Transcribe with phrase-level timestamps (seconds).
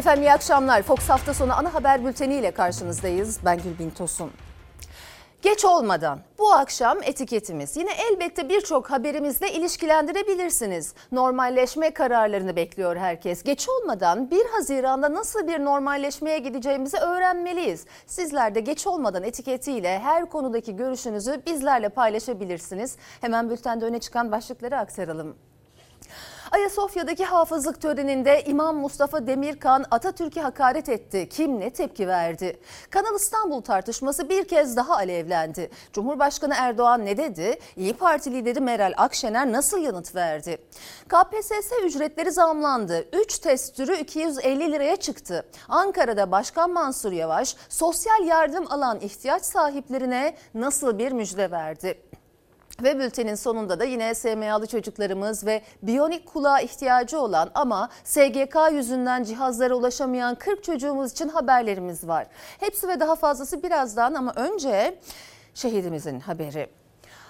[0.00, 0.82] Efendim iyi akşamlar.
[0.82, 3.38] Fox hafta sonu ana haber bülteniyle karşınızdayız.
[3.44, 4.30] Ben Gülbin Tosun.
[5.42, 7.76] Geç olmadan bu akşam etiketimiz.
[7.76, 10.94] Yine elbette birçok haberimizle ilişkilendirebilirsiniz.
[11.12, 13.42] Normalleşme kararlarını bekliyor herkes.
[13.42, 17.84] Geç olmadan 1 Haziran'da nasıl bir normalleşmeye gideceğimizi öğrenmeliyiz.
[18.06, 22.96] Sizler de geç olmadan etiketiyle her konudaki görüşünüzü bizlerle paylaşabilirsiniz.
[23.20, 25.36] Hemen bültende öne çıkan başlıkları aktaralım.
[26.52, 31.28] Ayasofya'daki hafızlık töreninde İmam Mustafa Demirkan Atatürk'e hakaret etti.
[31.28, 32.60] Kim ne tepki verdi?
[32.90, 35.70] Kanal İstanbul tartışması bir kez daha alevlendi.
[35.92, 37.58] Cumhurbaşkanı Erdoğan ne dedi?
[37.76, 40.58] İyi Parti lideri Meral Akşener nasıl yanıt verdi?
[41.08, 43.08] KPSS ücretleri zamlandı.
[43.12, 45.46] 3 test türü 250 liraya çıktı.
[45.68, 52.02] Ankara'da Başkan Mansur Yavaş sosyal yardım alan ihtiyaç sahiplerine nasıl bir müjde verdi?
[52.82, 59.22] Ve bültenin sonunda da yine SMA'lı çocuklarımız ve biyonik kulağa ihtiyacı olan ama SGK yüzünden
[59.24, 62.26] cihazlara ulaşamayan 40 çocuğumuz için haberlerimiz var.
[62.60, 64.98] Hepsi ve daha fazlası birazdan ama önce
[65.54, 66.79] şehidimizin haberi.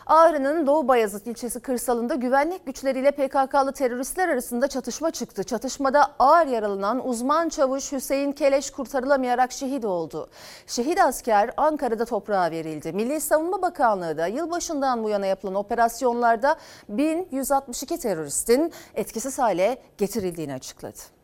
[0.07, 5.45] Ağrı'nın Doğu Bayazıt ilçesi kırsalında güvenlik güçleriyle PKK'lı teröristler arasında çatışma çıktı.
[5.45, 10.29] Çatışmada ağır yaralanan uzman çavuş Hüseyin Keleş kurtarılamayarak şehit oldu.
[10.67, 12.93] Şehit asker Ankara'da toprağa verildi.
[12.93, 16.57] Milli Savunma Bakanlığı da yılbaşından bu yana yapılan operasyonlarda
[16.89, 21.20] 1162 teröristin etkisiz hale getirildiğini açıkladı.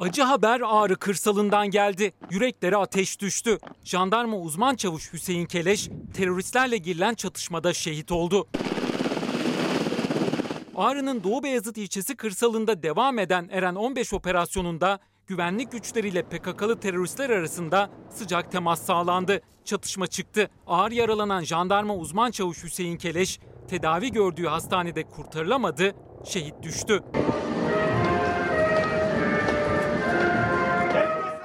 [0.00, 2.12] Acı haber Ağrı kırsalından geldi.
[2.30, 3.58] Yüreklere ateş düştü.
[3.84, 8.46] Jandarma uzman çavuş Hüseyin Keleş teröristlerle girilen çatışmada şehit oldu.
[10.76, 17.90] Ağrı'nın Doğu Beyazıt ilçesi kırsalında devam eden Eren 15 operasyonunda güvenlik güçleriyle PKK'lı teröristler arasında
[18.10, 19.40] sıcak temas sağlandı.
[19.64, 20.50] Çatışma çıktı.
[20.66, 27.02] Ağır yaralanan jandarma uzman çavuş Hüseyin Keleş tedavi gördüğü hastanede kurtarılamadı, şehit düştü.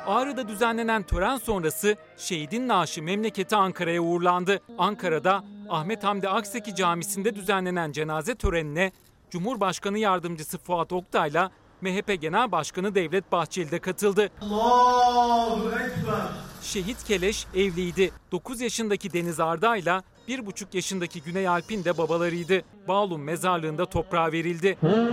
[0.07, 4.59] Ağrı'da düzenlenen tören sonrası şehidin naaşı memleketi Ankara'ya uğurlandı.
[4.77, 8.91] Ankara'da Ahmet Hamdi Akseki Camisi'nde düzenlenen cenaze törenine
[9.29, 11.51] Cumhurbaşkanı Yardımcısı Fuat Oktay'la
[11.81, 14.29] MHP Genel Başkanı Devlet Bahçeli de katıldı.
[14.41, 16.25] Allahu Ekber.
[16.61, 18.11] Şehit Keleş evliydi.
[18.31, 22.61] 9 yaşındaki Deniz Arda'yla 1,5 yaşındaki Güney Alp'in de babalarıydı.
[22.87, 24.77] Bağlum mezarlığında toprağa verildi.
[24.83, 25.05] Allahu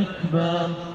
[0.00, 0.93] Ekber.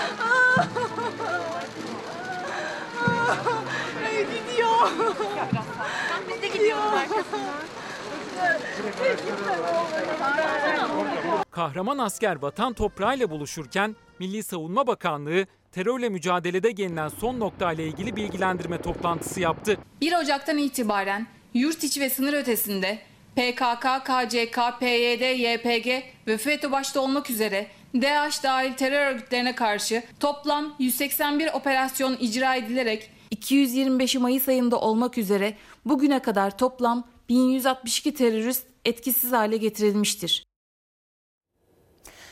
[11.52, 18.16] Kahraman asker vatan toprağıyla buluşurken Milli Savunma Bakanlığı terörle mücadelede gelinen son nokta ile ilgili
[18.16, 19.78] bilgilendirme toplantısı yaptı.
[20.02, 23.00] 1 Ocak'tan itibaren yurt içi ve sınır ötesinde
[23.36, 25.88] PKK, KCK, PYD, YPG
[26.28, 33.12] ve FETÖ başta olmak üzere DAEŞ dahil terör örgütlerine karşı toplam 181 operasyon icra edilerek
[33.32, 35.54] 225 Mayıs ayında olmak üzere
[35.86, 40.50] bugüne kadar toplam 1162 terörist etkisiz hale getirilmiştir.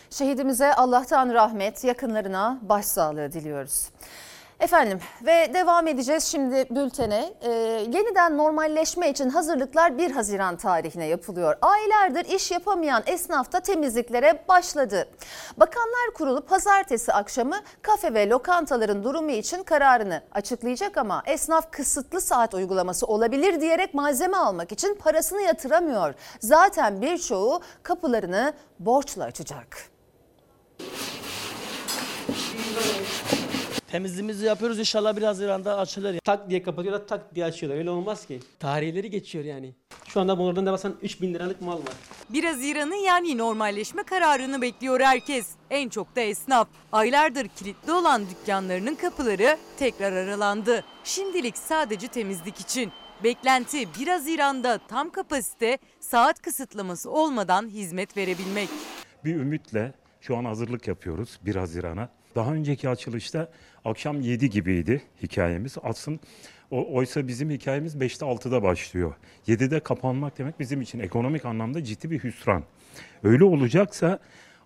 [0.09, 3.90] Şehidimize Allah'tan rahmet, yakınlarına başsağlığı diliyoruz.
[4.59, 7.34] Efendim ve devam edeceğiz şimdi bültene.
[7.41, 7.50] Ee,
[7.94, 11.56] yeniden normalleşme için hazırlıklar 1 Haziran tarihine yapılıyor.
[11.62, 15.09] Aylardır iş yapamayan esnaf da temizliklere başladı.
[15.57, 22.53] Bakanlar Kurulu pazartesi akşamı kafe ve lokantaların durumu için kararını açıklayacak ama esnaf kısıtlı saat
[22.53, 26.13] uygulaması olabilir diyerek malzeme almak için parasını yatıramıyor.
[26.39, 29.78] Zaten birçoğu kapılarını borçla açacak.
[33.92, 36.20] Temizliğimizi yapıyoruz inşallah bir Haziran'da açılır.
[36.24, 38.40] Tak diye kapatıyorlar tak diye açıyorlar öyle olmaz ki.
[38.59, 39.75] Tarihleri geçiyor yani.
[40.06, 41.94] Şu anda bunlardan da basan 3000 liralık mal var.
[42.30, 45.48] 1 Haziran'ı yani normalleşme kararını bekliyor herkes.
[45.70, 46.68] En çok da esnaf.
[46.92, 50.84] Aylardır kilitli olan dükkanlarının kapıları tekrar aralandı.
[51.04, 52.92] Şimdilik sadece temizlik için.
[53.24, 58.69] Beklenti 1 Haziran'da tam kapasite saat kısıtlaması olmadan hizmet verebilmek.
[59.25, 62.10] Bir ümitle şu an hazırlık yapıyoruz 1 Haziran'a.
[62.36, 63.51] Daha önceki açılışta
[63.88, 65.75] akşam 7 gibiydi hikayemiz.
[65.84, 66.19] Aslında
[66.72, 69.16] oysa bizim hikayemiz 5'te 6'da başlıyor.
[69.48, 72.63] 7'de kapanmak demek bizim için ekonomik anlamda ciddi bir hüsran.
[73.24, 74.19] Öyle olacaksa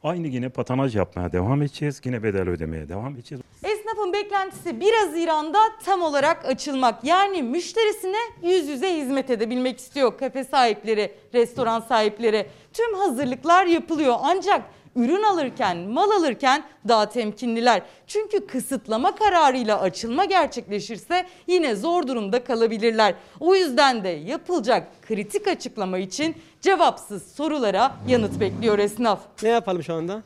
[0.03, 2.01] aynı yine patanaj yapmaya devam edeceğiz.
[2.05, 3.43] Yine bedel ödemeye devam edeceğiz.
[3.63, 7.03] Esnafın beklentisi 1 Haziran'da tam olarak açılmak.
[7.03, 12.47] Yani müşterisine yüz yüze hizmet edebilmek istiyor kafe sahipleri, restoran sahipleri.
[12.73, 14.61] Tüm hazırlıklar yapılıyor ancak
[14.95, 17.81] ürün alırken, mal alırken daha temkinliler.
[18.07, 23.15] Çünkü kısıtlama kararıyla açılma gerçekleşirse yine zor durumda kalabilirler.
[23.39, 29.19] O yüzden de yapılacak kritik açıklama için cevapsız sorulara yanıt bekliyor esnaf.
[29.43, 30.23] Ne yapalım şu anda?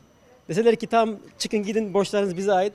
[0.48, 2.72] Deseler ki tamam çıkın gidin borçlarınız bize ait.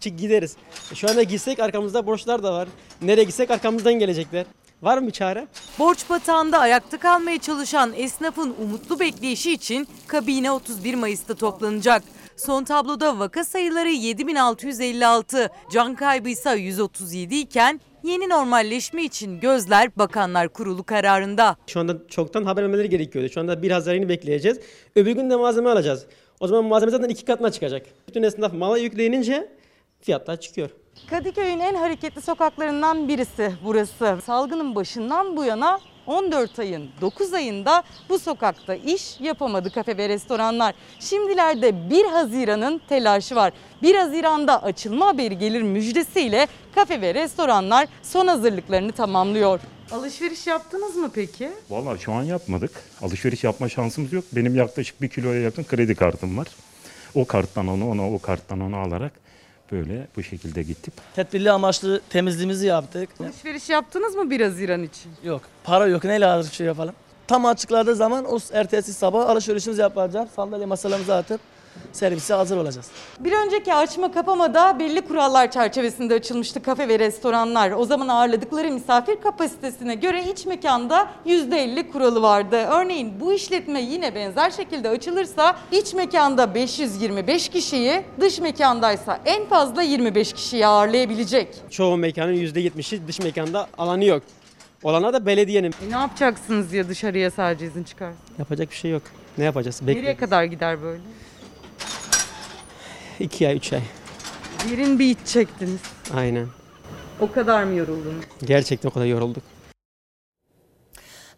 [0.00, 0.56] Çık gideriz.
[0.92, 2.68] E, Şu anda gitsek arkamızda borçlar da var.
[3.02, 4.46] Nereye gitsek arkamızdan gelecekler.
[4.82, 5.46] Var mı çare?
[5.78, 12.02] Borç batağında ayakta kalmaya çalışan esnafın umutlu bekleyişi için kabine 31 Mayıs'ta toplanacak.
[12.36, 20.48] Son tabloda vaka sayıları 7656, can kaybı ise 137 iken yeni normalleşme için gözler Bakanlar
[20.48, 21.56] Kurulu kararında.
[21.66, 23.28] Şu anda çoktan haber vermeleri gerekiyordu.
[23.28, 24.60] Şu anda bir Haziran'ı bekleyeceğiz.
[24.96, 26.06] Öbür gün de malzeme alacağız.
[26.40, 27.86] O zaman malzeme zaten iki katına çıkacak.
[28.08, 29.52] Bütün esnaf mala yüklenince
[30.00, 30.70] fiyatlar çıkıyor.
[31.06, 34.18] Kadıköy'ün en hareketli sokaklarından birisi burası.
[34.26, 40.74] Salgının başından bu yana 14 ayın 9 ayında bu sokakta iş yapamadı kafe ve restoranlar.
[41.00, 43.52] Şimdilerde 1 Haziran'ın telaşı var.
[43.82, 49.60] 1 Haziran'da açılma haberi gelir müjdesiyle kafe ve restoranlar son hazırlıklarını tamamlıyor.
[49.92, 51.50] Alışveriş yaptınız mı peki?
[51.70, 52.70] Vallahi şu an yapmadık.
[53.02, 54.24] Alışveriş yapma şansımız yok.
[54.32, 56.46] Benim yaklaşık bir kiloya yakın kredi kartım var.
[57.14, 59.27] O karttan onu, ona, o karttan onu alarak
[59.72, 60.94] böyle bu şekilde gittik.
[61.16, 63.08] Tedbirli amaçlı temizliğimizi yaptık.
[63.20, 65.12] Alışveriş yaptınız mı 1 Haziran için?
[65.24, 66.94] Yok para yok neyle alışveriş yapalım.
[67.26, 70.28] Tam açıkladığı zaman o ertesi sabah alışverişimizi yapacağız.
[70.36, 71.40] Sandalye masalarımızı atıp
[71.92, 72.86] servise hazır olacağız.
[73.20, 77.70] Bir önceki açma kapamada belli kurallar çerçevesinde açılmıştı kafe ve restoranlar.
[77.70, 82.56] O zaman ağırladıkları misafir kapasitesine göre iç mekanda %50 kuralı vardı.
[82.56, 89.82] Örneğin bu işletme yine benzer şekilde açılırsa iç mekanda 525 kişiyi, dış mekandaysa en fazla
[89.82, 91.48] 25 kişiyi ağırlayabilecek.
[91.70, 94.22] Çoğu mekanın %70'i dış mekanda alanı yok.
[94.82, 95.70] Olana da belediyenin.
[95.86, 98.12] E ne yapacaksınız ya dışarıya sadece izin çıkar?
[98.38, 99.02] Yapacak bir şey yok.
[99.38, 99.82] Ne yapacağız?
[99.82, 100.16] Nereye Bekle.
[100.16, 101.00] kadar gider böyle?
[103.20, 103.82] 2 ay, 3 ay.
[104.70, 105.80] Derin bir iç çektiniz.
[106.14, 106.46] Aynen.
[107.20, 108.24] O kadar mı yoruldunuz?
[108.44, 109.42] Gerçekten o kadar yorulduk.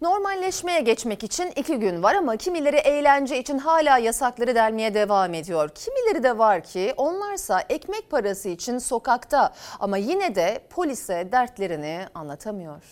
[0.00, 5.68] Normalleşmeye geçmek için iki gün var ama kimileri eğlence için hala yasakları delmeye devam ediyor.
[5.68, 12.82] Kimileri de var ki onlarsa ekmek parası için sokakta ama yine de polise dertlerini anlatamıyor.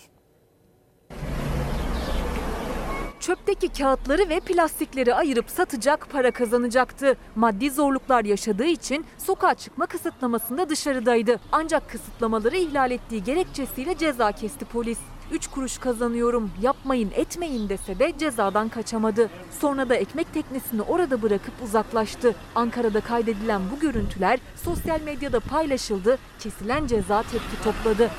[3.29, 7.17] Çöpteki kağıtları ve plastikleri ayırıp satacak para kazanacaktı.
[7.37, 11.41] Maddi zorluklar yaşadığı için sokağa çıkma kısıtlamasında dışarıdaydı.
[11.53, 14.99] Ancak kısıtlamaları ihlal ettiği gerekçesiyle ceza kesti polis.
[15.33, 19.31] 3 kuruş kazanıyorum, yapmayın etmeyin dese de cezadan kaçamadı.
[19.61, 22.35] Sonra da ekmek teknesini orada bırakıp uzaklaştı.
[22.55, 26.19] Ankara'da kaydedilen bu görüntüler sosyal medyada paylaşıldı.
[26.39, 28.11] Kesilen ceza tepki topladı.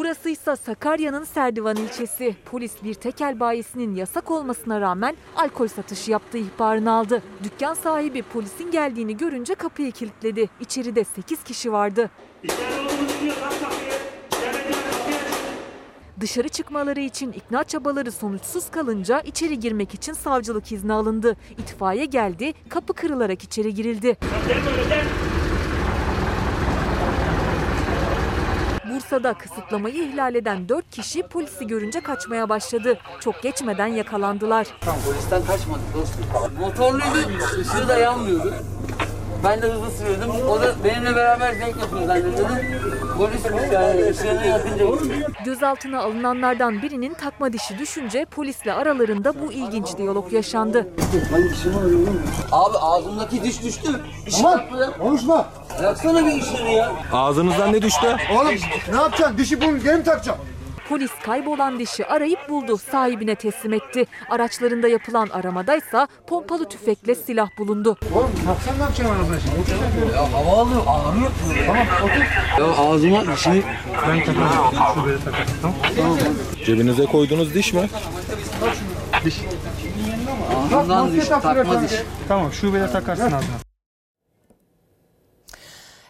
[0.00, 2.36] Burası ise Sakarya'nın Serdivan ilçesi.
[2.44, 7.22] Polis bir tekel bayisinin yasak olmasına rağmen alkol satışı yaptığı ihbarını aldı.
[7.44, 10.48] Dükkan sahibi polisin geldiğini görünce kapıyı kilitledi.
[10.60, 12.10] İçeride 8 kişi vardı.
[16.20, 21.36] Dışarı çıkmaları için ikna çabaları sonuçsuz kalınca içeri girmek için savcılık izni alındı.
[21.58, 24.16] İtfaiye geldi, kapı kırılarak içeri girildi.
[29.10, 32.98] Bursa'da kısıtlamayı ihlal eden 4 kişi polisi görünce kaçmaya başladı.
[33.20, 34.66] Çok geçmeden yakalandılar.
[35.06, 36.24] Polisten kaçmadık dostum.
[36.60, 38.54] Motorluydu, ışığı da yanmıyordu.
[39.44, 40.30] Ben de hızlı sürüyordum.
[40.48, 42.52] O da benimle beraber zevk yapıyor zannediyordu.
[43.18, 44.84] Polismiş yani ışığını yakınca
[45.44, 50.88] Gözaltına alınanlardan birinin takma dişi düşünce polisle aralarında bu ilginç diyalog yaşandı.
[52.52, 53.88] Abi ağzımdaki diş düştü.
[54.26, 54.90] Işık yakma.
[54.98, 55.48] Konuşma.
[55.82, 56.92] Yaksana bir ışığını ya.
[57.12, 58.16] Ağzınızdan ne düştü?
[58.34, 58.54] Oğlum
[58.92, 59.38] ne yapacaksın?
[59.38, 60.44] Dişi bunu geri mi takacaksın?
[60.90, 64.06] Polis kaybolan dişi arayıp buldu, sahibine teslim etti.
[64.30, 67.96] Araçlarında yapılan aramadaysa pompalı tüfekle silah bulundu.
[68.14, 70.12] Oğlum taksan ne yapacaksın arabaya şimdi?
[70.14, 71.30] Ya hava alıyor, ağrıyor.
[71.66, 72.24] Tamam otur.
[72.58, 73.62] Ya ağzıma dişini
[74.08, 75.74] ben takarım.
[76.66, 77.88] Cebinize koyduğunuz diş mi?
[80.74, 81.92] Ağzımdan diş, takma diş.
[82.28, 83.69] Tamam şubede takarsın ağzına.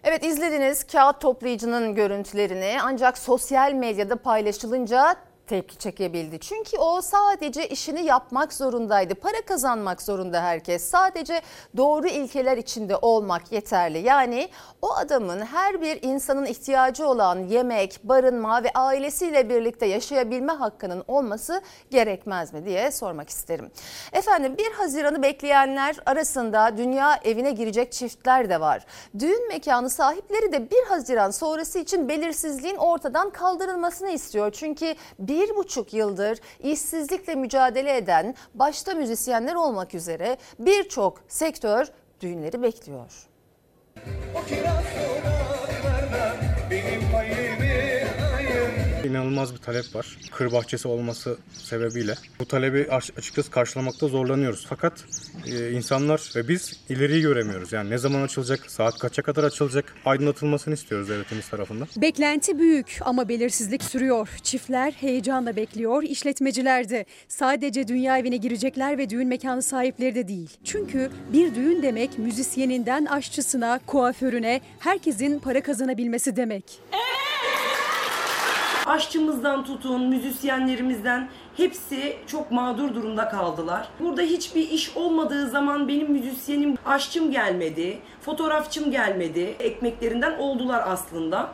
[0.05, 0.85] Evet izlediniz.
[0.85, 2.79] Kağıt toplayıcının görüntülerini.
[2.83, 5.15] Ancak sosyal medyada paylaşılınca
[5.51, 6.39] tepki çekebildi.
[6.41, 9.15] Çünkü o sadece işini yapmak zorundaydı.
[9.15, 10.91] Para kazanmak zorunda herkes.
[10.91, 11.43] Sadece
[11.77, 13.99] doğru ilkeler içinde olmak yeterli.
[13.99, 14.49] Yani
[14.83, 21.63] o adamın her bir insanın ihtiyacı olan yemek, barınma ve ailesiyle birlikte yaşayabilme hakkının olması
[21.91, 23.71] gerekmez mi diye sormak isterim.
[24.13, 28.87] Efendim 1 Haziran'ı bekleyenler arasında dünya evine girecek çiftler de var.
[29.19, 34.51] Düğün mekanı sahipleri de 1 Haziran sonrası için belirsizliğin ortadan kaldırılmasını istiyor.
[34.51, 34.95] Çünkü
[35.41, 41.87] bir buçuk yıldır işsizlikle mücadele eden başta müzisyenler olmak üzere birçok sektör
[42.21, 43.13] düğünleri bekliyor.
[46.71, 47.40] Benim payımı hayır
[49.05, 50.19] İnanılmaz bir talep var.
[50.33, 52.15] Kır bahçesi olması sebebiyle.
[52.39, 54.67] Bu talebi açıkçası karşılamakta zorlanıyoruz.
[54.69, 55.05] Fakat
[55.47, 57.73] e, insanlar ve biz ileriyi göremiyoruz.
[57.73, 61.89] Yani ne zaman açılacak, saat kaça kadar açılacak aydınlatılmasını istiyoruz devletimiz tarafından.
[61.97, 64.29] Beklenti büyük ama belirsizlik sürüyor.
[64.43, 67.05] Çiftler heyecanla bekliyor, işletmeciler de.
[67.29, 70.51] Sadece dünya evine girecekler ve düğün mekanı sahipleri de değil.
[70.65, 76.65] Çünkü bir düğün demek müzisyeninden aşçısına, kuaförüne herkesin para kazanabilmesi demek.
[78.87, 83.89] Aşçımızdan tutun, müzisyenlerimizden hepsi çok mağdur durumda kaldılar.
[84.01, 89.57] Burada hiçbir iş olmadığı zaman benim müzisyenim, aşçım gelmedi, fotoğrafçım gelmedi.
[89.61, 91.51] Ekmeklerinden oldular aslında.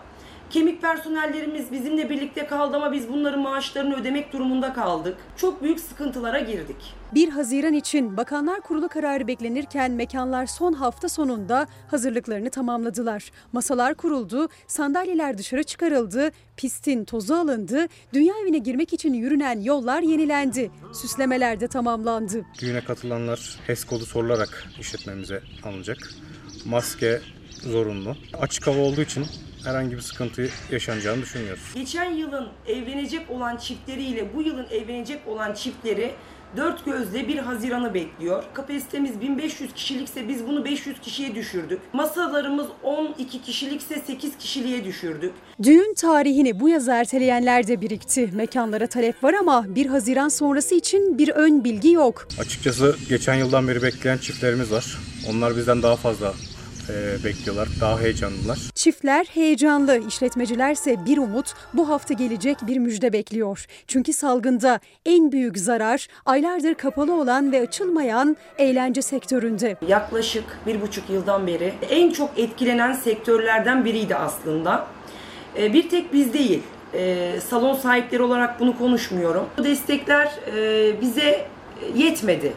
[0.50, 5.16] Kemik personellerimiz bizimle birlikte kaldı ama biz bunların maaşlarını ödemek durumunda kaldık.
[5.36, 6.76] Çok büyük sıkıntılara girdik.
[7.14, 13.30] 1 Haziran için Bakanlar Kurulu kararı beklenirken mekanlar son hafta sonunda hazırlıklarını tamamladılar.
[13.52, 20.70] Masalar kuruldu, sandalyeler dışarı çıkarıldı, pistin tozu alındı, dünya evine girmek için yürünen yollar yenilendi.
[20.92, 22.44] Süslemeler de tamamlandı.
[22.60, 25.98] Düğüne katılanlar HES kodu sorularak işletmemize alınacak.
[26.64, 27.20] Maske
[27.62, 28.16] zorunlu.
[28.40, 29.26] Açık hava olduğu için
[29.66, 31.62] herhangi bir sıkıntı yaşanacağını düşünmüyoruz.
[31.74, 36.14] Geçen yılın evlenecek olan çiftleriyle bu yılın evlenecek olan çiftleri
[36.56, 38.44] dört gözle 1 Haziran'ı bekliyor.
[38.54, 41.78] Kapasitemiz 1500 kişilikse biz bunu 500 kişiye düşürdük.
[41.92, 45.32] Masalarımız 12 kişilikse 8 kişiliğe düşürdük.
[45.62, 48.30] Düğün tarihini bu yaz erteleyenler de birikti.
[48.32, 52.28] Mekanlara talep var ama 1 Haziran sonrası için bir ön bilgi yok.
[52.40, 54.98] Açıkçası geçen yıldan beri bekleyen çiftlerimiz var.
[55.30, 56.34] Onlar bizden daha fazla
[56.90, 58.58] e, bekliyorlar, daha heyecanlılar.
[58.74, 63.66] Çiftler heyecanlı, işletmecilerse bir umut bu hafta gelecek bir müjde bekliyor.
[63.86, 69.76] Çünkü salgında en büyük zarar aylardır kapalı olan ve açılmayan eğlence sektöründe.
[69.88, 74.86] Yaklaşık bir buçuk yıldan beri en çok etkilenen sektörlerden biriydi aslında.
[75.58, 76.62] E, Bir tek biz değil,
[76.94, 79.46] e, salon sahipleri olarak bunu konuşmuyorum.
[79.58, 81.46] Bu destekler e, bize
[81.96, 82.52] yetmedi.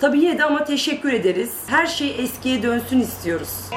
[0.00, 1.54] Tabii yine de ama teşekkür ederiz.
[1.66, 3.70] Her şey eskiye dönsün istiyoruz.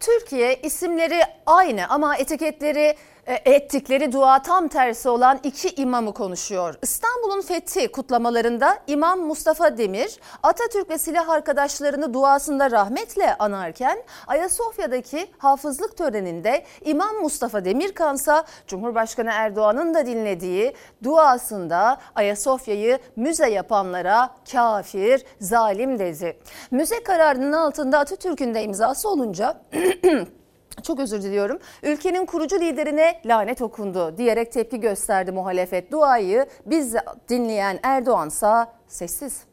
[0.00, 2.94] Türkiye isimleri aynı ama etiketleri
[3.28, 6.74] ettikleri dua tam tersi olan iki imamı konuşuyor.
[6.82, 15.96] İstanbul'un fethi kutlamalarında İmam Mustafa Demir Atatürk ve silah arkadaşlarını duasında rahmetle anarken Ayasofya'daki hafızlık
[15.96, 26.38] töreninde İmam Mustafa Demirkansa Cumhurbaşkanı Erdoğan'ın da dinlediği duasında Ayasofya'yı müze yapanlara kafir, zalim dedi.
[26.70, 29.60] Müze kararının altında Atatürk'ün de imzası olunca
[30.82, 31.58] çok özür diliyorum.
[31.82, 35.92] Ülkenin kurucu liderine lanet okundu diyerek tepki gösterdi muhalefet.
[35.92, 36.94] Duayı biz
[37.28, 39.48] dinleyen Erdoğansa sessiz.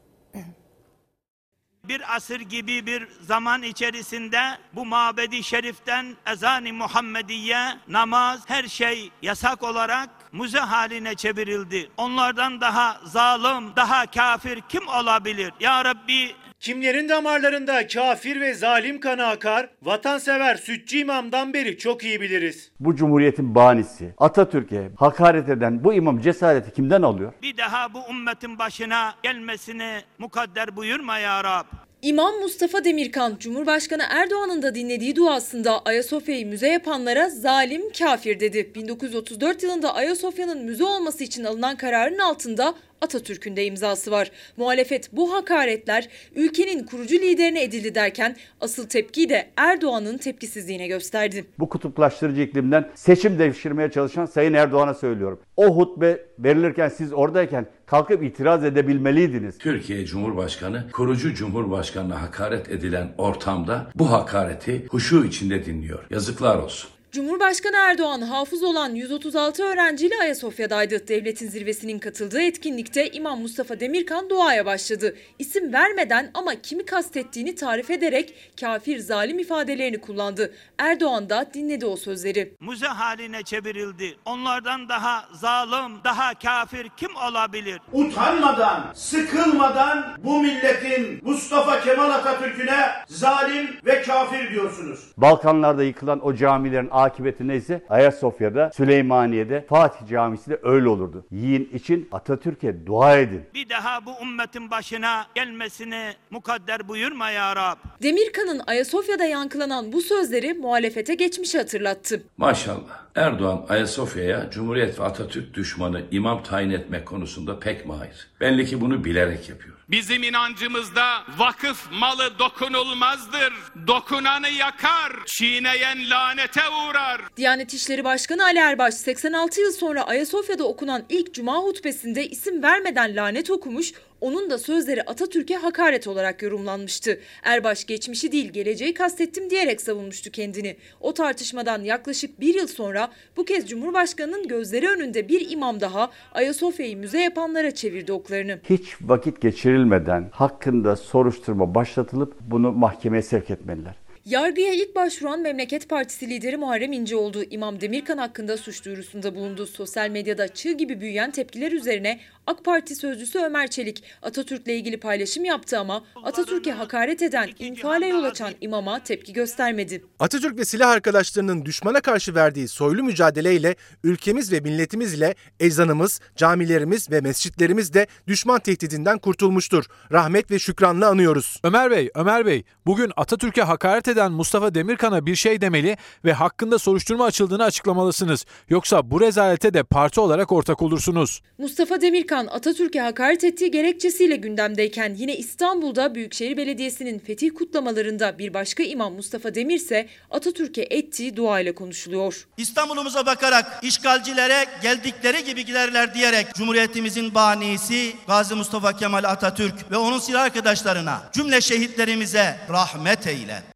[1.88, 4.40] bir asır gibi bir zaman içerisinde
[4.74, 11.90] bu mabedi şeriften ezan-ı Muhammediye, namaz, her şey yasak olarak müze haline çevrildi.
[11.96, 15.52] Onlardan daha zalim, daha kafir kim olabilir?
[15.60, 22.20] Ya Rabbi Kimlerin damarlarında kafir ve zalim kanı akar, vatansever Sütçü İmam'dan beri çok iyi
[22.20, 22.70] biliriz.
[22.80, 27.32] Bu cumhuriyetin banisi Atatürk'e hakaret eden bu imam cesareti kimden alıyor?
[27.42, 31.64] bir daha bu ümmetin başına gelmesini mukadder buyurma ya Rab.
[32.02, 38.72] İmam Mustafa Demirkan, Cumhurbaşkanı Erdoğan'ın da dinlediği duasında Ayasofya'yı müze yapanlara zalim kafir dedi.
[38.74, 44.30] 1934 yılında Ayasofya'nın müze olması için alınan kararın altında Atatürk'ün de imzası var.
[44.56, 51.44] Muhalefet bu hakaretler ülkenin kurucu liderine edildi derken asıl tepkiyi de Erdoğan'ın tepkisizliğine gösterdi.
[51.58, 55.40] Bu kutuplaştırıcı iklimden seçim devşirmeye çalışan Sayın Erdoğan'a söylüyorum.
[55.56, 59.58] O hutbe verilirken siz oradayken kalkıp itiraz edebilmeliydiniz.
[59.58, 66.06] Türkiye Cumhurbaşkanı kurucu Cumhurbaşkanına hakaret edilen ortamda bu hakareti huşu içinde dinliyor.
[66.10, 66.95] Yazıklar olsun.
[67.16, 71.08] Cumhurbaşkanı Erdoğan hafız olan 136 öğrenciyle Ayasofya'daydı.
[71.08, 75.16] Devletin zirvesinin katıldığı etkinlikte İmam Mustafa Demirkan duaya başladı.
[75.38, 80.54] İsim vermeden ama kimi kastettiğini tarif ederek kafir zalim ifadelerini kullandı.
[80.78, 82.54] Erdoğan da dinledi o sözleri.
[82.60, 84.16] Müze haline çevrildi.
[84.24, 87.80] Onlardan daha zalim, daha kafir kim olabilir?
[87.92, 95.00] Utanmadan, sıkılmadan bu milletin Mustafa Kemal Atatürk'üne zalim ve kafir diyorsunuz.
[95.16, 101.26] Balkanlarda yıkılan o camilerin akıbeti neyse Ayasofya'da, Süleymaniye'de, Fatih Camisi de öyle olurdu.
[101.30, 103.42] Yiyin için Atatürk'e dua edin.
[103.54, 107.76] Bir daha bu ümmetin başına gelmesini mukadder buyurma ya Rab.
[108.02, 112.22] Demirkan'ın Ayasofya'da yankılanan bu sözleri muhalefete geçmişi hatırlattı.
[112.36, 113.06] Maşallah.
[113.14, 118.28] Erdoğan Ayasofya'ya Cumhuriyet ve Atatürk düşmanı imam tayin etmek konusunda pek mahir.
[118.40, 119.75] Belli ki bunu bilerek yapıyor.
[119.90, 123.52] Bizim inancımızda vakıf malı dokunulmazdır.
[123.86, 127.20] Dokunanı yakar, çiğneyen lanete uğrar.
[127.36, 133.16] Diyanet İşleri Başkanı Ali Erbaş 86 yıl sonra Ayasofya'da okunan ilk cuma hutbesinde isim vermeden
[133.16, 137.20] lanet okumuş, onun da sözleri Atatürk'e hakaret olarak yorumlanmıştı.
[137.42, 140.76] Erbaş geçmişi değil geleceği kastettim diyerek savunmuştu kendini.
[141.00, 146.96] O tartışmadan yaklaşık bir yıl sonra bu kez Cumhurbaşkanı'nın gözleri önünde bir imam daha Ayasofya'yı
[146.96, 148.60] müze yapanlara çevirdi oklarını.
[148.70, 153.94] Hiç vakit geçirilmeden hakkında soruşturma başlatılıp bunu mahkemeye sevk etmeliler.
[154.26, 157.42] Yargıya ilk başvuran Memleket Partisi lideri Muharrem İnce oldu.
[157.50, 159.66] İmam Demirkan hakkında suç duyurusunda bulundu.
[159.66, 165.44] Sosyal medyada çığ gibi büyüyen tepkiler üzerine AK Parti sözcüsü Ömer Çelik Atatürk'le ilgili paylaşım
[165.44, 170.04] yaptı ama Atatürk'e hakaret eden, infiale yol açan imama tepki göstermedi.
[170.18, 177.10] Atatürk ve silah arkadaşlarının düşmana karşı verdiği soylu mücadeleyle ülkemiz ve milletimiz ile ezanımız, camilerimiz
[177.10, 179.84] ve mescitlerimiz de düşman tehdidinden kurtulmuştur.
[180.12, 181.60] Rahmet ve şükranla anıyoruz.
[181.64, 186.78] Ömer Bey, Ömer Bey, bugün Atatürk'e hakaret eden Mustafa Demirkan'a bir şey demeli ve hakkında
[186.78, 188.44] soruşturma açıldığını açıklamalısınız.
[188.68, 191.40] Yoksa bu rezalete de parti olarak ortak olursunuz.
[191.58, 198.82] Mustafa Demirkan Atatürk'e hakaret ettiği gerekçesiyle gündemdeyken yine İstanbul'da Büyükşehir Belediyesi'nin fetih kutlamalarında bir başka
[198.82, 202.46] imam Mustafa Demir ise Atatürk'e ettiği dua ile konuşuluyor.
[202.56, 210.18] İstanbul'umuza bakarak işgalcilere geldikleri gibi giderler diyerek Cumhuriyetimizin banisi Gazi Mustafa Kemal Atatürk ve onun
[210.18, 213.75] silah arkadaşlarına cümle şehitlerimize rahmet eyle.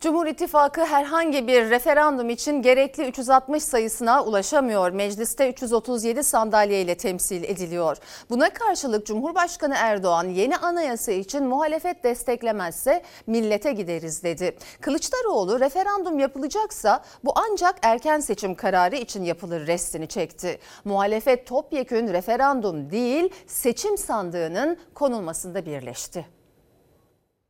[0.00, 4.90] Cumhur İttifakı herhangi bir referandum için gerekli 360 sayısına ulaşamıyor.
[4.90, 7.96] Mecliste 337 sandalye ile temsil ediliyor.
[8.30, 14.56] Buna karşılık Cumhurbaşkanı Erdoğan yeni anayasa için muhalefet desteklemezse millete gideriz dedi.
[14.80, 20.58] Kılıçdaroğlu referandum yapılacaksa bu ancak erken seçim kararı için yapılır restini çekti.
[20.84, 26.39] Muhalefet topyekün referandum değil seçim sandığının konulmasında birleşti.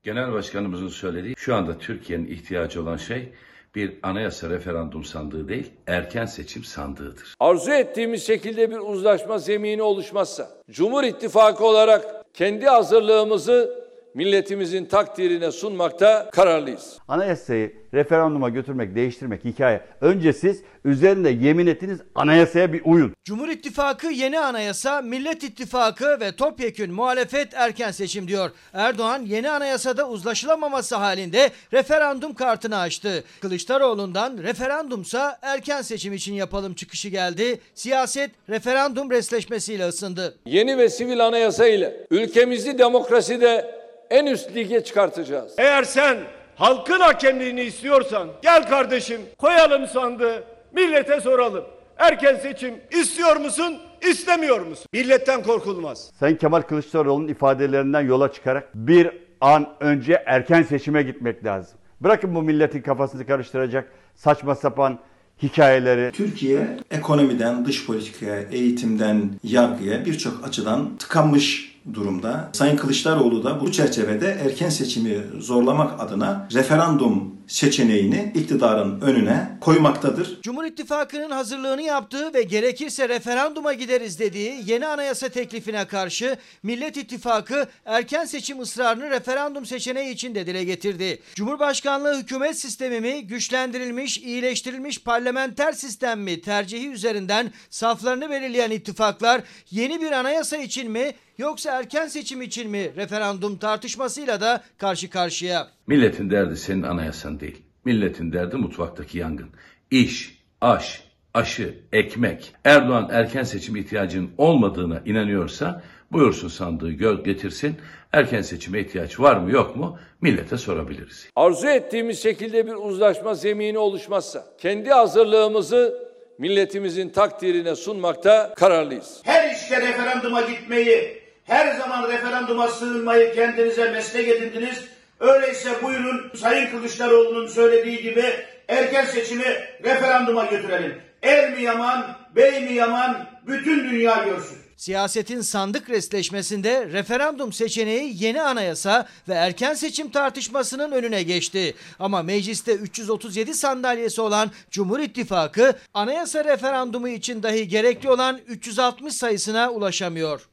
[0.03, 3.29] Genel Başkanımızın söylediği şu anda Türkiye'nin ihtiyacı olan şey
[3.75, 7.35] bir anayasa referandum sandığı değil, erken seçim sandığıdır.
[7.41, 16.31] Arzu ettiğimiz şekilde bir uzlaşma zemini oluşmazsa, Cumhur İttifakı olarak kendi hazırlığımızı milletimizin takdirine sunmakta
[16.33, 16.99] kararlıyız.
[17.09, 19.81] Anayasayı referanduma götürmek, değiştirmek hikaye.
[20.01, 23.15] Önce siz üzerinde yemin ettiniz anayasaya bir uyun.
[23.25, 28.51] Cumhur İttifakı yeni anayasa, Millet İttifakı ve topyekün muhalefet erken seçim diyor.
[28.73, 33.25] Erdoğan yeni anayasada uzlaşılamaması halinde referandum kartını açtı.
[33.41, 37.61] Kılıçdaroğlu'ndan referandumsa erken seçim için yapalım çıkışı geldi.
[37.75, 40.39] Siyaset referandum resleşmesiyle ısındı.
[40.47, 43.80] Yeni ve sivil anayasa ile ülkemizi demokraside
[44.11, 45.53] en üst lige çıkartacağız.
[45.59, 46.19] Eğer sen
[46.57, 51.65] halkın hakemliğini istiyorsan gel kardeşim koyalım sandığı millete soralım.
[51.99, 53.79] Erken seçim istiyor musun
[54.11, 54.87] istemiyor musun?
[54.93, 56.11] Milletten korkulmaz.
[56.19, 61.79] Sayın Kemal Kılıçdaroğlu'nun ifadelerinden yola çıkarak bir an önce erken seçime gitmek lazım.
[62.01, 64.99] Bırakın bu milletin kafasını karıştıracak saçma sapan
[65.43, 66.13] hikayeleri.
[66.13, 72.49] Türkiye ekonomiden dış politikaya, eğitimden yargıya birçok açıdan tıkanmış durumda.
[72.53, 80.41] Sayın Kılıçdaroğlu da bu çerçevede erken seçimi zorlamak adına referandum seçeneğini iktidarın önüne koymaktadır.
[80.43, 87.69] Cumhur İttifakı'nın hazırlığını yaptığı ve gerekirse referanduma gideriz dediği yeni anayasa teklifine karşı Millet İttifakı
[87.85, 91.23] erken seçim ısrarını referandum seçeneği için de dile getirdi.
[91.35, 100.01] Cumhurbaşkanlığı hükümet sistemi mi, güçlendirilmiş, iyileştirilmiş parlamenter sistem mi tercihi üzerinden saflarını belirleyen ittifaklar yeni
[100.01, 105.69] bir anayasa için mi yoksa erken seçim için mi referandum tartışmasıyla da karşı karşıya.
[105.91, 107.63] Milletin derdi senin anayasan değil.
[107.85, 109.49] Milletin derdi mutfaktaki yangın.
[109.91, 111.03] İş, aş,
[111.35, 112.53] aşı, ekmek.
[112.65, 117.77] Erdoğan erken seçim ihtiyacının olmadığına inanıyorsa buyursun sandığı gö getirsin.
[118.13, 121.29] Erken seçime ihtiyaç var mı yok mu millete sorabiliriz.
[121.37, 129.21] Arzu ettiğimiz şekilde bir uzlaşma zemini oluşmazsa kendi hazırlığımızı milletimizin takdirine sunmakta kararlıyız.
[129.25, 134.90] Her işte referanduma gitmeyi, her zaman referanduma sığınmayı kendinize meslek edindiniz.
[135.21, 138.25] Öyleyse buyurun Sayın Kılıçdaroğlu'nun söylediği gibi
[138.69, 139.45] erken seçimi
[139.85, 141.03] referanduma götürelim.
[141.23, 144.59] Er mi yaman, bey mi yaman bütün dünya görsün.
[144.77, 151.75] Siyasetin sandık resleşmesinde referandum seçeneği yeni anayasa ve erken seçim tartışmasının önüne geçti.
[151.99, 159.71] Ama mecliste 337 sandalyesi olan Cumhur İttifakı anayasa referandumu için dahi gerekli olan 360 sayısına
[159.71, 160.50] ulaşamıyor.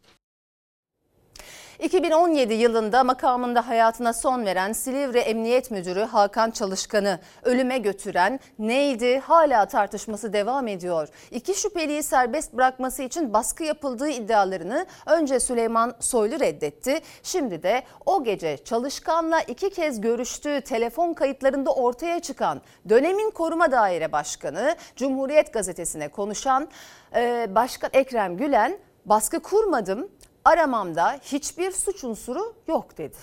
[1.80, 9.66] 2017 yılında makamında hayatına son veren Silivri Emniyet Müdürü Hakan Çalışkan'ı ölüme götüren neydi hala
[9.66, 11.08] tartışması devam ediyor.
[11.32, 17.00] İki şüpheliyi serbest bırakması için baskı yapıldığı iddialarını önce Süleyman Soylu reddetti.
[17.24, 24.12] Şimdi de o gece Çalışkan'la iki kez görüştüğü telefon kayıtlarında ortaya çıkan dönemin koruma daire
[24.12, 26.68] başkanı Cumhuriyet gazetesine konuşan
[27.16, 30.10] e, Başkan Ekrem Gülen baskı kurmadım
[30.48, 33.16] aramamda hiçbir suç unsuru yok dedi.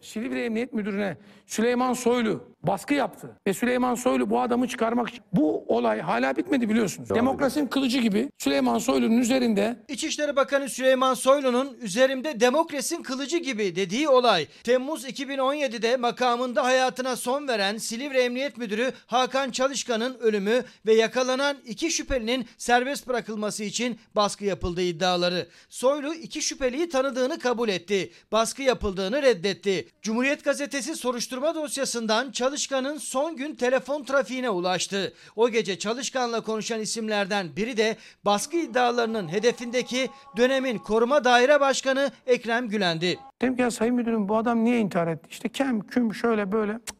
[0.00, 3.30] Silivri Emniyet Müdürü'ne Süleyman Soylu baskı yaptı.
[3.46, 5.22] Ve Süleyman Soylu bu adamı çıkarmak için.
[5.32, 7.10] Bu olay hala bitmedi biliyorsunuz.
[7.10, 14.08] Demokrasinin kılıcı gibi Süleyman Soylu'nun üzerinde İçişleri Bakanı Süleyman Soylu'nun üzerimde demokrasinin kılıcı gibi dediği
[14.08, 14.46] olay.
[14.64, 21.90] Temmuz 2017'de makamında hayatına son veren Silivri Emniyet Müdürü Hakan Çalışkan'ın ölümü ve yakalanan iki
[21.90, 25.48] şüphelinin serbest bırakılması için baskı yapıldığı iddiaları.
[25.68, 28.10] Soylu iki şüpheliyi tanıdığını kabul etti.
[28.32, 29.88] Baskı yapıldığını reddetti.
[30.02, 35.12] Cumhuriyet Gazetesi soruşturma dosyasından Çalışkan'ın son gün telefon trafiğine ulaştı.
[35.36, 42.68] O gece Çalışkan'la konuşan isimlerden biri de baskı iddialarının hedefindeki dönemin koruma daire başkanı Ekrem
[42.68, 43.18] Gülen'di.
[43.42, 45.28] dedim ki ya sayın müdürüm bu adam niye intihar etti?
[45.30, 46.72] İşte kem küm şöyle böyle.
[46.72, 46.96] Cık,